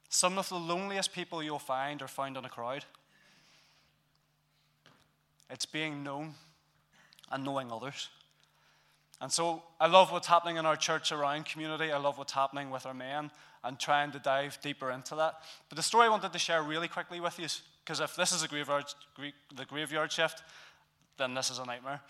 Some 0.10 0.38
of 0.38 0.50
the 0.50 0.60
loneliest 0.60 1.14
people 1.14 1.42
you'll 1.42 1.60
find 1.60 2.02
are 2.02 2.10
found 2.10 2.36
in 2.36 2.44
a 2.44 2.50
crowd. 2.50 2.84
It's 5.50 5.66
being 5.66 6.04
known 6.04 6.34
and 7.32 7.46
knowing 7.46 7.72
others. 7.72 8.10
And 9.22 9.32
so 9.32 9.64
I 9.80 9.88
love 9.88 10.12
what's 10.12 10.28
happening 10.28 10.58
in 10.58 10.66
our 10.66 10.76
church 10.76 11.14
around 11.14 11.46
community. 11.46 11.92
I 11.94 11.98
love 11.98 12.18
what's 12.18 12.34
happening 12.34 12.70
with 12.70 12.86
our 12.86 12.94
men 12.94 13.32
and 13.64 13.80
trying 13.80 14.12
to 14.12 14.20
dive 14.20 14.60
deeper 14.62 14.92
into 14.92 15.16
that. 15.16 15.36
But 15.70 15.78
the 15.78 15.84
story 15.84 16.08
I 16.08 16.10
wanted 16.10 16.34
to 16.34 16.40
share 16.40 16.64
really 16.64 16.90
quickly 16.90 17.22
with 17.22 17.40
you 17.40 17.46
is 17.46 17.62
because 17.86 18.02
if 18.02 18.16
this 18.18 18.34
is 18.34 18.44
a 18.44 18.48
graveyard, 18.50 18.86
the 19.56 19.66
graveyard 19.66 20.12
shift, 20.12 20.44
then 21.18 21.34
this 21.34 21.50
is 21.50 21.60
a 21.60 21.66
nightmare. 21.66 22.02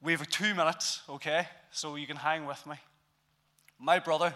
We 0.00 0.12
have 0.12 0.28
two 0.28 0.54
minutes, 0.54 1.02
okay? 1.08 1.46
So 1.72 1.96
you 1.96 2.06
can 2.06 2.16
hang 2.16 2.46
with 2.46 2.64
me. 2.66 2.76
My 3.80 3.98
brother, 3.98 4.32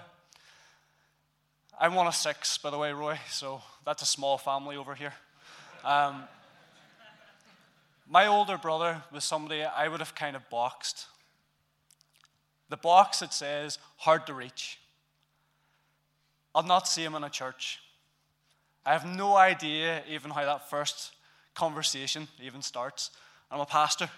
I'm 1.80 1.94
one 1.94 2.06
of 2.06 2.14
six, 2.14 2.58
by 2.58 2.70
the 2.70 2.78
way, 2.78 2.92
Roy, 2.92 3.18
so 3.30 3.62
that's 3.84 4.02
a 4.02 4.06
small 4.06 4.38
family 4.38 4.76
over 4.76 4.94
here. 4.94 5.14
Um, 5.84 6.24
My 8.08 8.26
older 8.26 8.58
brother 8.58 9.02
was 9.10 9.24
somebody 9.24 9.62
I 9.62 9.88
would 9.88 10.00
have 10.00 10.14
kind 10.14 10.36
of 10.36 10.48
boxed. 10.50 11.06
The 12.68 12.76
box 12.76 13.20
that 13.20 13.32
says 13.32 13.78
hard 13.96 14.26
to 14.26 14.34
reach. 14.34 14.78
I'll 16.54 16.62
not 16.62 16.88
see 16.88 17.02
him 17.02 17.14
in 17.14 17.24
a 17.24 17.30
church. 17.30 17.80
I 18.84 18.92
have 18.92 19.06
no 19.06 19.36
idea 19.36 20.02
even 20.08 20.30
how 20.30 20.44
that 20.44 20.68
first 20.68 21.12
conversation 21.54 22.28
even 22.42 22.60
starts. 22.60 23.10
I'm 23.50 23.60
a 23.60 23.66
pastor. 23.66 24.10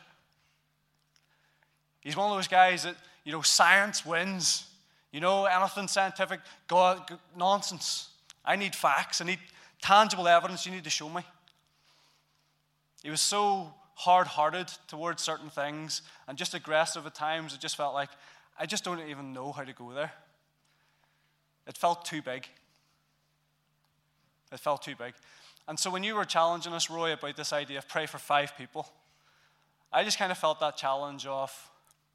He's 2.04 2.16
one 2.16 2.30
of 2.30 2.36
those 2.36 2.46
guys 2.46 2.84
that, 2.84 2.94
you 3.24 3.32
know, 3.32 3.42
science 3.42 4.06
wins. 4.06 4.68
You 5.10 5.20
know, 5.20 5.44
anything 5.44 5.86
scientific, 5.86 6.40
God, 6.66 7.08
nonsense. 7.36 8.08
I 8.44 8.56
need 8.56 8.74
facts. 8.74 9.20
I 9.20 9.24
need 9.24 9.38
tangible 9.80 10.26
evidence. 10.26 10.66
You 10.66 10.72
need 10.72 10.82
to 10.84 10.90
show 10.90 11.08
me. 11.08 11.22
He 13.02 13.10
was 13.10 13.20
so 13.20 13.72
hard 13.94 14.26
hearted 14.26 14.66
towards 14.88 15.22
certain 15.22 15.50
things 15.50 16.02
and 16.26 16.36
just 16.36 16.52
aggressive 16.52 17.06
at 17.06 17.14
times. 17.14 17.54
It 17.54 17.60
just 17.60 17.76
felt 17.76 17.94
like 17.94 18.10
I 18.58 18.66
just 18.66 18.82
don't 18.82 19.00
even 19.08 19.32
know 19.32 19.52
how 19.52 19.62
to 19.62 19.72
go 19.72 19.92
there. 19.92 20.12
It 21.66 21.76
felt 21.76 22.04
too 22.04 22.20
big. 22.20 22.48
It 24.52 24.58
felt 24.58 24.82
too 24.82 24.96
big. 24.96 25.14
And 25.68 25.78
so 25.78 25.90
when 25.90 26.02
you 26.02 26.16
were 26.16 26.24
challenging 26.24 26.72
us, 26.72 26.90
Roy, 26.90 27.12
about 27.12 27.36
this 27.36 27.52
idea 27.52 27.78
of 27.78 27.88
pray 27.88 28.06
for 28.06 28.18
five 28.18 28.56
people, 28.58 28.88
I 29.92 30.02
just 30.02 30.18
kind 30.18 30.32
of 30.32 30.38
felt 30.38 30.58
that 30.60 30.76
challenge 30.76 31.24
of, 31.24 31.52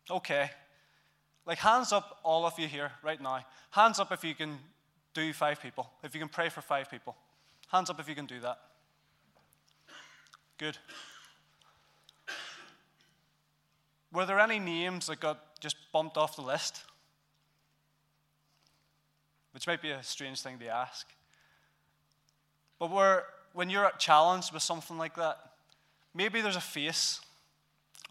okay, 0.10 0.52
like, 1.46 1.58
hands 1.58 1.92
up, 1.92 2.20
all 2.24 2.46
of 2.46 2.60
you 2.60 2.68
here 2.68 2.92
right 3.02 3.20
now. 3.20 3.44
Hands 3.72 3.98
up 4.00 4.12
if 4.12 4.24
you 4.24 4.36
can 4.36 4.60
do 5.14 5.34
five 5.34 5.62
people, 5.62 5.90
if 6.04 6.14
you 6.14 6.20
can 6.20 6.30
pray 6.30 6.50
for 6.50 6.62
five 6.62 6.92
people. 6.92 7.16
Hands 7.72 7.90
up 7.90 8.00
if 8.00 8.08
you 8.08 8.16
can 8.16 8.26
do 8.26 8.40
that. 8.42 8.60
Good. 10.58 10.78
Were 14.12 14.26
there 14.26 14.40
any 14.40 14.60
names 14.60 15.08
that 15.08 15.20
got 15.20 15.60
just 15.60 15.76
bumped 15.92 16.18
off 16.18 16.36
the 16.36 16.42
list? 16.42 16.84
Which 19.52 19.68
might 19.68 19.82
be 19.82 19.92
a 19.92 20.04
strange 20.04 20.42
thing 20.42 20.60
to 20.60 20.68
ask. 20.68 21.08
But 22.78 22.92
when 23.54 23.70
you're 23.70 23.92
challenged 23.98 24.54
with 24.54 24.64
something 24.64 24.98
like 24.98 25.16
that, 25.16 25.38
maybe 26.14 26.42
there's 26.42 26.56
a 26.56 26.62
face 26.62 27.22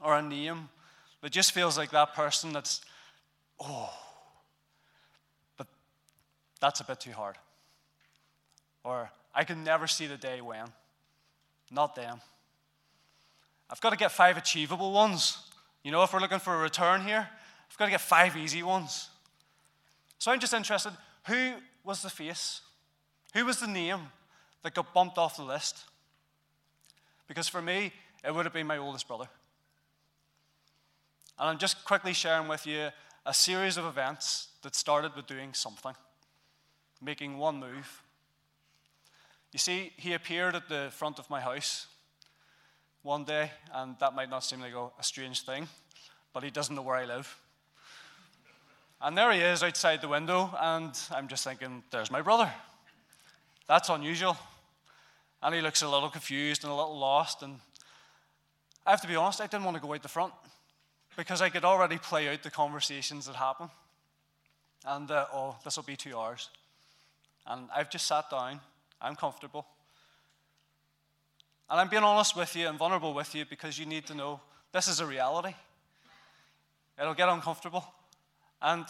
or 0.03 0.17
a 0.17 0.23
name 0.23 0.69
that 1.23 1.33
just 1.33 1.53
feels 1.53 1.77
like 1.77 1.91
that 1.91 2.15
person 2.15 2.53
that's 2.53 2.81
oh, 3.61 3.93
but 5.57 5.67
that's 6.61 6.81
a 6.81 6.85
bit 6.85 7.01
too 7.01 7.13
hard. 7.13 7.37
Or 8.85 9.11
I 9.35 9.45
can 9.45 9.65
never 9.65 9.87
see 9.87 10.07
the 10.07 10.17
day 10.17 10.41
when. 10.41 10.67
Not 11.71 11.95
them. 11.95 12.21
I've 13.71 13.81
got 13.81 13.91
to 13.91 13.97
get 13.97 14.13
five 14.13 14.37
achievable 14.37 14.93
ones. 14.93 15.39
You 15.83 15.93
know, 15.93 16.03
if 16.03 16.13
we're 16.13 16.21
looking 16.21 16.39
for 16.39 16.55
a 16.55 16.59
return 16.59 17.03
here, 17.03 17.29
I've 17.71 17.77
got 17.77 17.87
to 17.87 17.91
get 17.91 18.01
five 18.01 18.37
easy 18.37 18.63
ones. 18.63 19.11
So 20.19 20.33
I'm 20.33 20.41
just 20.41 20.55
interested 20.55 20.93
who 21.27 21.53
was 21.85 22.03
the 22.03 22.11
face? 22.11 22.63
Who 23.35 23.45
was 23.45 23.61
the 23.61 23.67
name 23.67 24.01
that 24.63 24.75
got 24.75 24.95
bumped 24.95 25.19
off 25.19 25.37
the 25.37 25.43
list? 25.43 25.77
Because 27.27 27.49
for 27.49 27.61
me, 27.61 27.93
it 28.25 28.35
would 28.35 28.47
have 28.47 28.55
been 28.55 28.67
my 28.67 28.79
oldest 28.79 29.07
brother. 29.07 29.29
And 31.39 31.49
I'm 31.49 31.59
just 31.59 31.85
quickly 31.85 32.13
sharing 32.13 32.49
with 32.49 32.67
you 32.67 32.89
a 33.25 33.33
series 33.33 33.77
of 33.77 33.85
events 33.85 34.49
that 34.63 34.75
started 34.75 35.15
with 35.15 35.29
doing 35.29 35.55
something, 35.55 35.95
making 37.01 37.39
one 37.39 37.61
move. 37.61 38.03
You 39.53 39.61
see, 39.61 39.93
he 39.97 40.15
appeared 40.15 40.57
at 40.57 40.69
the 40.69 40.89
front 40.91 41.21
of 41.21 41.31
my 41.31 41.41
house 41.41 41.87
one 43.03 43.23
day, 43.23 43.53
and 43.73 43.95
that 44.01 44.17
might 44.17 44.31
not 44.31 44.43
seem 44.43 44.61
like 44.61 44.73
a 44.75 45.03
strange 45.05 45.43
thing, 45.43 45.69
but 46.33 46.43
he 46.43 46.51
doesn't 46.51 46.75
know 46.75 46.83
where 46.83 46.97
I 46.97 47.05
live. 47.05 47.39
And 49.01 49.17
there 49.17 49.31
he 49.31 49.39
is 49.41 49.63
outside 49.63 50.01
the 50.01 50.09
window, 50.09 50.53
and 50.61 50.93
I'm 51.13 51.29
just 51.29 51.45
thinking, 51.45 51.85
there's 51.93 52.11
my 52.11 52.21
brother. 52.21 52.53
That's 53.69 53.91
unusual. 53.91 54.37
And 55.41 55.55
he 55.55 55.61
looks 55.61 55.83
a 55.83 55.89
little 55.89 56.11
confused 56.11 56.65
and 56.65 56.73
a 56.73 56.75
little 56.75 56.99
lost. 56.99 57.45
And 57.45 57.61
I 58.85 58.91
have 58.91 59.03
to 59.03 59.07
be 59.07 59.15
honest, 59.15 59.41
I 59.41 59.47
didn't 59.47 59.65
want 59.65 59.77
to 59.77 59.81
go 59.81 59.95
out 59.95 60.03
the 60.03 60.09
front 60.09 60.33
because 61.19 61.43
I 61.43 61.49
could 61.49 61.65
already 61.65 61.99
play 61.99 62.29
out 62.29 62.45
the 62.45 62.51
conversations 62.51 63.27
that 63.27 63.35
happen. 63.35 63.69
And, 64.87 65.11
uh, 65.11 65.27
oh, 65.33 65.57
this 65.65 65.75
will 65.75 65.83
be 65.83 65.97
two 65.97 66.17
hours. 66.17 66.49
And 67.45 67.69
I've 67.75 67.91
just 67.91 68.07
sat 68.07 68.31
down. 68.31 68.61
I'm 69.03 69.17
comfortable. 69.17 69.67
And 71.69 71.81
I'm 71.81 71.89
being 71.89 72.05
honest 72.05 72.37
with 72.37 72.55
you 72.55 72.69
and 72.69 72.79
vulnerable 72.79 73.15
with 73.15 73.35
you 73.35 73.45
because 73.47 73.81
you 73.81 73.85
need 73.85 74.07
to 74.07 74.15
know 74.15 74.41
this 74.71 74.87
is 74.87 75.01
a 75.01 75.07
reality. 75.07 75.55
It'll 77.01 77.15
get 77.15 77.29
uncomfortable. 77.29 77.85
And 78.63 78.85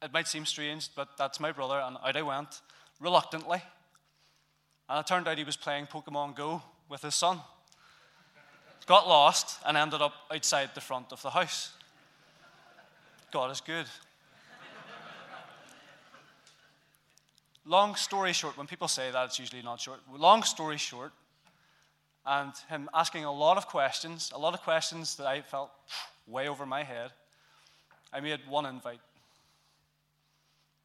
it 0.00 0.10
might 0.10 0.26
seem 0.26 0.46
strange, 0.46 0.88
but 0.96 1.18
that's 1.18 1.38
my 1.38 1.52
brother. 1.52 1.78
And 1.80 1.98
out 2.02 2.16
I 2.16 2.22
went, 2.22 2.62
reluctantly. 2.98 3.62
And 4.88 5.00
it 5.00 5.06
turned 5.06 5.28
out 5.28 5.36
he 5.36 5.44
was 5.44 5.58
playing 5.58 5.88
Pokemon 5.88 6.34
Go 6.34 6.62
with 6.88 7.02
his 7.02 7.14
son 7.14 7.40
got 8.84 9.08
lost, 9.08 9.58
and 9.66 9.76
ended 9.76 10.02
up 10.02 10.14
outside 10.32 10.70
the 10.74 10.80
front 10.80 11.12
of 11.12 11.22
the 11.22 11.30
house. 11.30 11.72
God 13.30 13.50
is 13.50 13.60
good. 13.60 13.86
Long 17.66 17.94
story 17.94 18.34
short, 18.34 18.58
when 18.58 18.66
people 18.66 18.88
say 18.88 19.10
that, 19.10 19.24
it's 19.24 19.38
usually 19.38 19.62
not 19.62 19.80
short. 19.80 20.00
Long 20.12 20.42
story 20.42 20.76
short, 20.76 21.12
and 22.26 22.52
him 22.68 22.90
asking 22.92 23.24
a 23.24 23.32
lot 23.32 23.56
of 23.56 23.66
questions, 23.66 24.30
a 24.34 24.38
lot 24.38 24.54
of 24.54 24.60
questions 24.60 25.16
that 25.16 25.26
I 25.26 25.40
felt 25.40 25.70
way 26.26 26.48
over 26.48 26.66
my 26.66 26.82
head, 26.82 27.10
I 28.12 28.20
made 28.20 28.40
one 28.48 28.66
invite. 28.66 29.00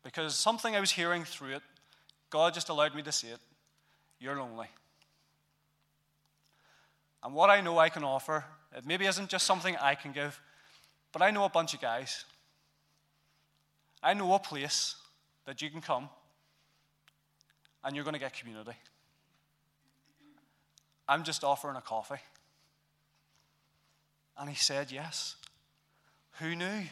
Because 0.03 0.35
something 0.35 0.75
I 0.75 0.79
was 0.79 0.91
hearing 0.91 1.25
through 1.25 1.55
it, 1.55 1.63
God 2.29 2.53
just 2.53 2.69
allowed 2.69 2.95
me 2.95 3.01
to 3.03 3.11
see 3.11 3.27
it. 3.27 3.39
You're 4.19 4.37
lonely. 4.37 4.67
And 7.23 7.33
what 7.33 7.49
I 7.49 7.61
know 7.61 7.77
I 7.77 7.89
can 7.89 8.03
offer, 8.03 8.45
it 8.75 8.85
maybe 8.85 9.05
isn't 9.05 9.29
just 9.29 9.45
something 9.45 9.75
I 9.77 9.95
can 9.95 10.11
give, 10.11 10.39
but 11.11 11.21
I 11.21 11.31
know 11.31 11.43
a 11.43 11.49
bunch 11.49 11.73
of 11.73 11.81
guys. 11.81 12.23
I 14.01 14.13
know 14.13 14.33
a 14.33 14.39
place 14.39 14.95
that 15.45 15.61
you 15.61 15.69
can 15.69 15.81
come 15.81 16.09
and 17.83 17.95
you're 17.95 18.05
going 18.05 18.13
to 18.13 18.19
get 18.19 18.33
community. 18.33 18.77
I'm 21.07 21.23
just 21.23 21.43
offering 21.43 21.75
a 21.75 21.81
coffee. 21.81 22.21
And 24.37 24.49
he 24.49 24.55
said 24.55 24.91
yes. 24.91 25.35
Who 26.39 26.55
knew? 26.55 26.83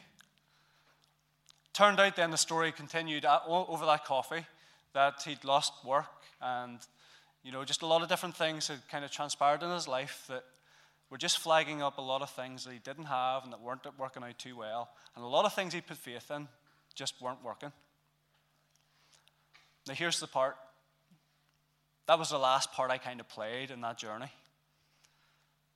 Turned 1.73 1.99
out 1.99 2.15
then 2.15 2.31
the 2.31 2.37
story 2.37 2.71
continued 2.71 3.23
uh, 3.23 3.39
over 3.47 3.85
that 3.85 4.03
coffee 4.03 4.45
that 4.93 5.21
he'd 5.23 5.43
lost 5.43 5.73
work 5.85 6.05
and 6.41 6.79
you 7.43 7.51
know, 7.51 7.63
just 7.63 7.81
a 7.81 7.85
lot 7.85 8.01
of 8.01 8.09
different 8.09 8.35
things 8.35 8.67
had 8.67 8.87
kind 8.89 9.05
of 9.05 9.11
transpired 9.11 9.63
in 9.63 9.71
his 9.71 9.87
life 9.87 10.25
that 10.27 10.43
were 11.09 11.17
just 11.17 11.39
flagging 11.39 11.81
up 11.81 11.97
a 11.97 12.01
lot 12.01 12.21
of 12.21 12.29
things 12.29 12.65
that 12.65 12.73
he 12.73 12.79
didn't 12.79 13.05
have 13.05 13.43
and 13.43 13.53
that 13.53 13.61
weren't 13.61 13.85
working 13.97 14.23
out 14.23 14.37
too 14.37 14.57
well. 14.57 14.89
And 15.15 15.23
a 15.23 15.27
lot 15.27 15.45
of 15.45 15.53
things 15.53 15.73
he 15.73 15.81
put 15.81 15.97
faith 15.97 16.29
in 16.31 16.47
just 16.93 17.21
weren't 17.21 17.43
working. 17.43 17.71
Now, 19.87 19.93
here's 19.93 20.19
the 20.19 20.27
part 20.27 20.57
that 22.07 22.17
was 22.17 22.29
the 22.29 22.37
last 22.37 22.71
part 22.71 22.89
I 22.89 22.97
kind 22.97 23.19
of 23.19 23.27
played 23.27 23.69
in 23.69 23.81
that 23.81 23.97
journey. 23.97 24.31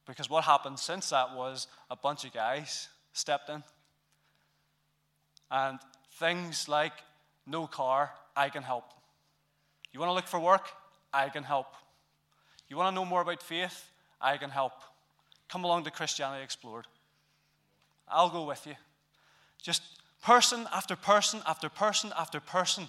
Because 0.06 0.30
what 0.30 0.46
happened 0.46 0.80
since 0.80 1.10
that 1.10 1.36
was 1.36 1.68
a 1.90 1.96
bunch 1.96 2.26
of 2.26 2.34
guys 2.34 2.88
stepped 3.14 3.50
in. 3.50 3.64
And 5.52 5.80
things 6.14 6.70
like 6.70 6.94
no 7.46 7.68
car, 7.68 8.12
I 8.36 8.50
can 8.50 8.64
help. 8.64 8.86
You 9.92 10.00
want 10.00 10.10
to 10.10 10.14
look 10.14 10.28
for 10.28 10.40
work? 10.40 10.70
I 11.14 11.30
can 11.30 11.44
help. 11.44 11.68
You 12.70 12.78
want 12.78 12.92
to 12.92 12.96
know 12.96 13.06
more 13.06 13.22
about 13.22 13.44
faith? 13.44 13.90
I 14.20 14.38
can 14.38 14.50
help. 14.50 14.74
Come 15.50 15.64
along 15.64 15.84
to 15.84 15.92
Christianity 15.92 16.44
Explored. 16.44 16.88
I'll 18.08 18.30
go 18.30 18.46
with 18.46 18.66
you. 18.66 18.76
Just 19.62 19.82
person 20.22 20.68
after 20.74 20.96
person 20.96 21.42
after 21.46 21.70
person 21.70 22.12
after 22.18 22.40
person 22.40 22.88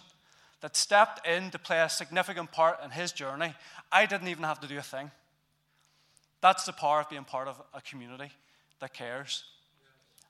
that 0.60 0.76
stepped 0.76 1.26
in 1.26 1.50
to 1.50 1.58
play 1.58 1.80
a 1.80 1.88
significant 1.88 2.52
part 2.52 2.78
in 2.84 2.90
his 2.90 3.12
journey. 3.12 3.54
I 3.90 4.06
didn't 4.06 4.28
even 4.28 4.44
have 4.44 4.60
to 4.60 4.68
do 4.68 4.78
a 4.78 4.82
thing. 4.82 5.10
That's 6.40 6.64
the 6.64 6.72
power 6.72 7.00
of 7.00 7.10
being 7.10 7.24
part 7.24 7.48
of 7.48 7.60
a 7.74 7.80
community 7.80 8.30
that 8.80 8.94
cares. 8.94 9.44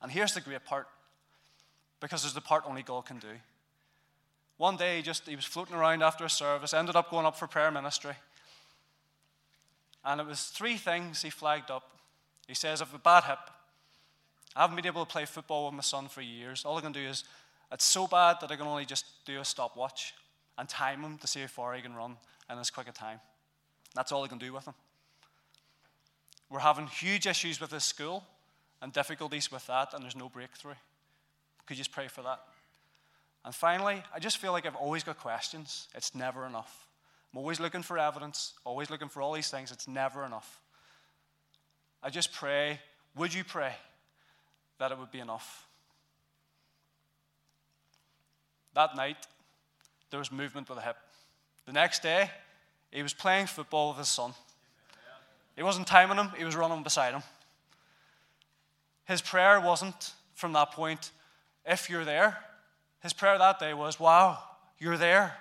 And 0.01 0.11
here's 0.11 0.35
the 0.35 0.41
great 0.41 0.65
part 0.65 0.87
because 2.01 2.23
there's 2.23 2.35
the 2.35 2.41
part 2.41 2.65
only 2.67 2.83
God 2.83 3.07
can 3.07 3.19
do. 3.19 3.29
One 4.63 4.77
day, 4.77 4.99
he 4.99 5.03
just 5.03 5.27
he 5.27 5.35
was 5.35 5.45
floating 5.45 5.75
around 5.75 6.05
after 6.05 6.25
a 6.25 6.31
service, 6.31 6.73
ended 6.73 6.95
up 6.95 7.11
going 7.11 7.27
up 7.27 7.37
for 7.37 7.49
prayer 7.49 7.73
ministry. 7.73 8.15
And 10.05 10.21
it 10.21 10.27
was 10.29 10.45
three 10.45 10.77
things 10.77 11.21
he 11.21 11.31
flagged 11.31 11.69
up. 11.69 11.83
He 12.47 12.55
says, 12.55 12.81
I 12.81 12.85
have 12.85 12.95
a 12.95 12.99
bad 12.99 13.25
hip. 13.25 13.41
I 14.55 14.61
haven't 14.61 14.77
been 14.77 14.87
able 14.87 15.05
to 15.05 15.11
play 15.11 15.25
football 15.25 15.65
with 15.65 15.75
my 15.75 15.81
son 15.81 16.07
for 16.07 16.23
years. 16.23 16.65
All 16.65 16.79
I 16.79 16.81
can 16.81 16.93
do 16.93 17.01
is, 17.01 17.25
it's 17.73 17.85
so 17.85 18.07
bad 18.07 18.37
that 18.41 18.53
I 18.53 18.55
can 18.55 18.69
only 18.69 18.85
just 18.85 19.05
do 19.25 19.41
a 19.41 19.45
stopwatch 19.45 20.15
and 20.57 20.69
time 20.69 21.03
him 21.03 21.19
to 21.19 21.27
see 21.27 21.41
how 21.41 21.49
far 21.49 21.75
he 21.75 21.83
can 21.83 21.97
run 21.97 22.17
in 22.49 22.57
as 22.57 22.71
quick 22.71 22.87
a 22.87 22.93
time. 22.93 23.19
That's 23.97 24.13
all 24.13 24.23
I 24.23 24.29
can 24.29 24.39
do 24.39 24.53
with 24.53 24.65
him. 24.65 24.75
we're 26.49 26.61
having 26.61 26.87
huge 26.87 27.27
issues 27.27 27.61
with 27.61 27.71
this 27.71 27.85
school 27.85 28.23
and 28.81 28.93
difficulties 28.93 29.51
with 29.51 29.67
that, 29.67 29.93
and 29.93 30.05
there's 30.05 30.15
no 30.15 30.29
breakthrough. 30.29 30.79
Could 31.67 31.79
you 31.79 31.81
just 31.81 31.91
pray 31.91 32.07
for 32.07 32.23
that? 32.23 32.39
And 33.45 33.55
finally, 33.55 34.03
I 34.15 34.19
just 34.19 34.39
feel 34.39 34.53
like 34.53 34.67
I've 34.67 34.77
always 34.77 35.03
got 35.03 35.19
questions. 35.19 35.89
It's 35.95 36.15
never 36.15 36.47
enough. 36.47 36.87
I'm 37.33 37.39
always 37.39 37.59
looking 37.61 37.83
for 37.83 37.99
evidence, 37.99 38.53
always 38.65 38.91
looking 38.91 39.09
for 39.09 39.23
all 39.23 39.33
these 39.33 39.51
things. 39.51 39.73
It's 39.73 39.89
never 39.89 40.25
enough. 40.25 40.61
I 42.03 42.11
just 42.11 42.33
pray, 42.33 42.81
would 43.17 43.33
you 43.33 43.43
pray 43.43 43.75
that 44.79 44.93
it 44.93 44.99
would 44.99 45.11
be 45.11 45.21
enough? 45.21 45.67
That 48.75 48.97
night, 48.97 49.17
there 50.11 50.19
was 50.19 50.31
movement 50.31 50.69
with 50.69 50.79
the 50.79 50.85
hip. 50.85 50.97
The 51.67 51.73
next 51.73 52.03
day, 52.03 52.31
he 52.91 53.03
was 53.03 53.15
playing 53.15 53.47
football 53.47 53.91
with 53.91 53.99
his 53.99 54.09
son. 54.09 54.35
He 55.57 55.63
wasn't 55.63 55.87
timing 55.87 56.19
him, 56.19 56.31
he 56.37 56.45
was 56.45 56.57
running 56.57 56.83
beside 56.83 57.15
him. 57.15 57.23
His 59.05 59.21
prayer 59.21 59.61
wasn't 59.61 60.13
from 60.35 60.53
that 60.55 60.73
point, 60.73 61.11
if 61.67 61.91
you're 61.91 62.05
there. 62.05 62.39
His 63.03 63.13
prayer 63.13 63.37
that 63.37 63.59
day 63.59 63.75
was, 63.75 63.99
wow, 63.99 64.39
you're 64.79 64.97
there. 64.97 65.35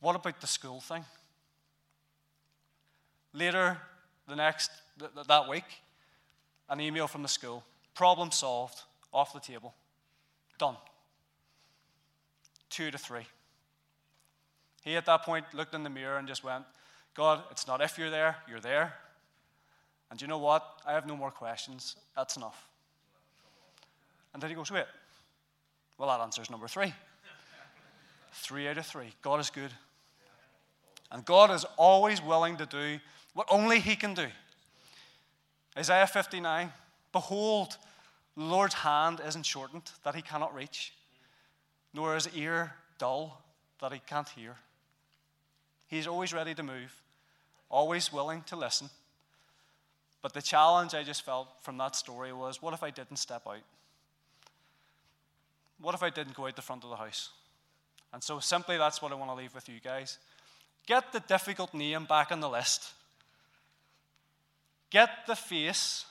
What 0.00 0.16
about 0.16 0.40
the 0.40 0.46
school 0.46 0.80
thing? 0.80 1.04
Later, 3.32 3.78
the 4.28 4.34
next, 4.34 4.70
th- 4.98 5.26
that 5.28 5.48
week, 5.48 5.64
an 6.68 6.80
email 6.80 7.06
from 7.06 7.22
the 7.22 7.28
school. 7.28 7.62
Problem 7.94 8.32
solved, 8.32 8.82
off 9.12 9.32
the 9.32 9.40
table. 9.40 9.72
Done. 10.58 10.76
Two 12.70 12.90
to 12.90 12.98
three. 12.98 13.26
He, 14.82 14.96
at 14.96 15.06
that 15.06 15.22
point, 15.22 15.44
looked 15.54 15.74
in 15.74 15.84
the 15.84 15.90
mirror 15.90 16.18
and 16.18 16.26
just 16.26 16.42
went, 16.42 16.64
God, 17.14 17.42
it's 17.50 17.68
not 17.68 17.80
if 17.80 17.98
you're 17.98 18.10
there, 18.10 18.36
you're 18.48 18.60
there. 18.60 18.94
And 20.10 20.20
you 20.20 20.26
know 20.26 20.38
what? 20.38 20.80
I 20.84 20.92
have 20.92 21.06
no 21.06 21.16
more 21.16 21.30
questions. 21.30 21.96
That's 22.16 22.36
enough. 22.36 22.66
And 24.34 24.42
then 24.42 24.50
he 24.50 24.56
goes, 24.56 24.70
wait. 24.70 24.86
Well, 25.98 26.08
that 26.08 26.22
answers 26.22 26.50
number 26.50 26.68
three. 26.68 26.92
three 28.32 28.68
out 28.68 28.78
of 28.78 28.86
three. 28.86 29.12
God 29.22 29.40
is 29.40 29.50
good. 29.50 29.70
And 31.10 31.24
God 31.24 31.50
is 31.50 31.64
always 31.76 32.22
willing 32.22 32.56
to 32.56 32.66
do 32.66 32.98
what 33.34 33.46
only 33.50 33.80
He 33.80 33.96
can 33.96 34.14
do. 34.14 34.26
Isaiah 35.76 36.06
59 36.06 36.72
Behold, 37.12 37.76
the 38.36 38.44
Lord's 38.44 38.74
hand 38.74 39.20
isn't 39.26 39.44
shortened 39.44 39.90
that 40.02 40.14
He 40.14 40.22
cannot 40.22 40.54
reach, 40.54 40.94
nor 41.92 42.14
his 42.14 42.28
ear 42.34 42.72
dull 42.98 43.42
that 43.80 43.92
He 43.92 44.00
can't 44.06 44.28
hear. 44.30 44.56
He's 45.86 46.06
always 46.06 46.32
ready 46.32 46.54
to 46.54 46.62
move, 46.62 47.02
always 47.68 48.10
willing 48.10 48.42
to 48.44 48.56
listen. 48.56 48.88
But 50.22 50.32
the 50.32 50.40
challenge 50.40 50.94
I 50.94 51.02
just 51.02 51.22
felt 51.22 51.48
from 51.60 51.76
that 51.78 51.96
story 51.96 52.32
was 52.32 52.62
what 52.62 52.72
if 52.72 52.82
I 52.82 52.90
didn't 52.90 53.16
step 53.18 53.42
out? 53.46 53.60
What 55.82 55.94
if 55.96 56.02
I 56.02 56.10
didn't 56.10 56.34
go 56.34 56.46
out 56.46 56.56
the 56.56 56.62
front 56.62 56.84
of 56.84 56.90
the 56.90 56.96
house? 56.96 57.30
And 58.12 58.22
so, 58.22 58.38
simply, 58.38 58.78
that's 58.78 59.02
what 59.02 59.10
I 59.10 59.16
want 59.16 59.30
to 59.30 59.34
leave 59.34 59.54
with 59.54 59.68
you 59.68 59.80
guys. 59.82 60.18
Get 60.86 61.12
the 61.12 61.20
difficult 61.20 61.74
name 61.74 62.04
back 62.04 62.30
on 62.30 62.40
the 62.40 62.48
list. 62.48 62.92
Get 64.90 65.10
the 65.26 65.34
face, 65.34 66.04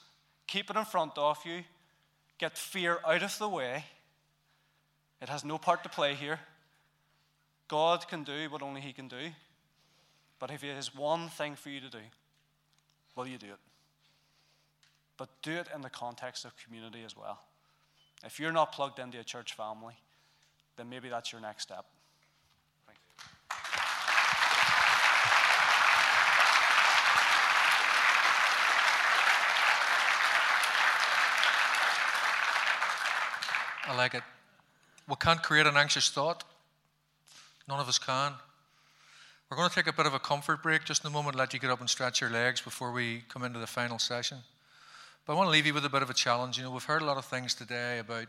keep 0.48 0.70
it 0.70 0.76
in 0.76 0.86
front 0.86 1.18
of 1.18 1.38
you. 1.46 1.64
Get 2.38 2.58
fear 2.58 3.00
out 3.06 3.22
of 3.22 3.38
the 3.38 3.48
way. 3.48 3.86
It 5.22 5.30
has 5.30 5.46
no 5.46 5.58
part 5.58 5.84
to 5.84 5.90
play 5.90 6.16
here. 6.16 6.40
God 7.68 8.08
can 8.08 8.24
do 8.24 8.50
what 8.50 8.64
only 8.64 8.82
He 8.82 8.92
can 8.92 9.08
do. 9.08 9.30
But 10.40 10.52
if 10.52 10.64
He 10.64 10.70
has 10.70 10.96
one 10.96 11.30
thing 11.30 11.56
for 11.56 11.70
you 11.70 11.80
to 11.80 11.90
do, 11.90 12.00
will 13.16 13.28
you 13.28 13.38
do 13.38 13.46
it? 13.46 13.60
But 15.18 15.30
do 15.44 15.52
it 15.52 15.68
in 15.74 15.82
the 15.82 15.90
context 15.90 16.44
of 16.44 16.58
community 16.58 17.04
as 17.06 17.16
well. 17.16 17.40
If 18.24 18.40
you're 18.40 18.52
not 18.52 18.72
plugged 18.72 19.00
into 19.00 19.20
a 19.20 19.24
church 19.24 19.54
family, 19.54 19.96
then 20.78 20.90
maybe 20.90 21.10
that's 21.10 21.32
your 21.32 21.42
next 21.42 21.64
step. 21.64 21.86
I 33.92 33.96
like 33.96 34.14
it. 34.14 34.24
We 35.10 35.16
can't 35.20 35.44
create 35.44 35.68
an 35.68 35.76
anxious 35.76 36.10
thought. 36.10 36.46
None 37.68 37.80
of 37.80 37.90
us 37.90 38.00
can. 38.00 38.34
We're 39.50 39.58
going 39.58 39.68
to 39.68 39.76
take 39.76 39.88
a 39.88 39.94
bit 39.94 40.06
of 40.06 40.14
a 40.14 40.20
comfort 40.20 40.64
break 40.64 40.86
just 40.86 41.04
in 41.04 41.10
a 41.10 41.12
moment, 41.12 41.36
let 41.36 41.54
you 41.54 41.60
get 41.60 41.70
up 41.70 41.82
and 41.82 41.90
stretch 41.90 42.22
your 42.22 42.30
legs 42.30 42.62
before 42.62 42.94
we 42.94 43.26
come 43.28 43.44
into 43.44 43.60
the 43.60 43.68
final 43.68 44.00
session. 44.00 44.38
But 45.26 45.34
I 45.34 45.36
want 45.36 45.48
to 45.48 45.52
leave 45.52 45.66
you 45.66 45.74
with 45.74 45.86
a 45.86 45.90
bit 45.90 46.02
of 46.02 46.10
a 46.10 46.14
challenge. 46.14 46.58
You 46.58 46.64
know, 46.64 46.72
we've 46.72 46.84
heard 46.84 47.02
a 47.02 47.06
lot 47.06 47.18
of 47.18 47.26
things 47.26 47.54
today 47.54 48.00
about, 48.00 48.28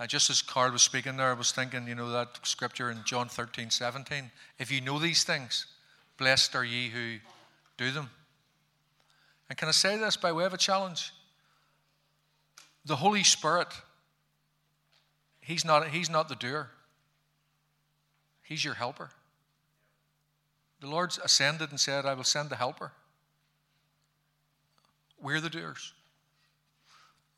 uh, 0.00 0.06
just 0.06 0.30
as 0.30 0.42
Karl 0.42 0.72
was 0.72 0.82
speaking 0.82 1.16
there, 1.16 1.30
I 1.30 1.34
was 1.34 1.52
thinking, 1.52 1.86
you 1.86 1.94
know, 1.94 2.10
that 2.10 2.38
scripture 2.42 2.90
in 2.90 3.02
John 3.04 3.28
13, 3.28 3.70
17. 3.70 4.30
If 4.58 4.70
you 4.70 4.80
know 4.80 4.98
these 4.98 5.24
things, 5.24 5.66
blessed 6.16 6.54
are 6.54 6.64
ye 6.64 6.88
who 6.88 7.18
do 7.76 7.90
them. 7.90 8.10
And 9.48 9.58
can 9.58 9.68
I 9.68 9.72
say 9.72 9.96
this 9.96 10.16
by 10.16 10.32
way 10.32 10.44
of 10.44 10.54
a 10.54 10.58
challenge? 10.58 11.12
The 12.84 12.96
Holy 12.96 13.22
Spirit 13.22 13.68
He's 15.48 15.64
not, 15.64 15.88
he's 15.88 16.10
not 16.10 16.28
the 16.28 16.34
doer, 16.34 16.68
He's 18.42 18.62
your 18.62 18.74
helper. 18.74 19.08
The 20.80 20.88
Lord 20.88 21.16
ascended 21.24 21.70
and 21.70 21.80
said, 21.80 22.04
I 22.04 22.12
will 22.12 22.22
send 22.22 22.50
the 22.50 22.56
helper. 22.56 22.92
We're 25.20 25.40
the 25.40 25.50
doers. 25.50 25.92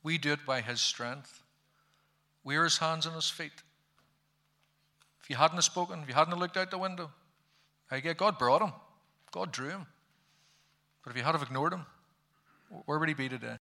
We 0.02 0.18
do 0.18 0.32
it 0.32 0.46
by 0.46 0.60
His 0.60 0.80
strength. 0.80 1.42
We're 2.44 2.64
His 2.64 2.78
hands 2.78 3.06
and 3.06 3.14
His 3.14 3.28
feet. 3.30 3.52
If 5.22 5.30
you 5.30 5.36
hadn't 5.36 5.62
spoken, 5.62 6.00
if 6.02 6.08
you 6.08 6.14
hadn't 6.14 6.38
looked 6.38 6.56
out 6.56 6.70
the 6.70 6.78
window, 6.78 7.10
I 7.90 8.00
get 8.00 8.16
God 8.16 8.38
brought 8.38 8.62
him. 8.62 8.72
God 9.32 9.52
drew 9.52 9.68
him. 9.68 9.86
But 11.02 11.10
if 11.10 11.16
you 11.16 11.22
had 11.22 11.32
have 11.32 11.42
ignored 11.42 11.72
him, 11.72 11.86
where 12.86 12.98
would 12.98 13.08
he 13.08 13.14
be 13.14 13.28
today? 13.28 13.56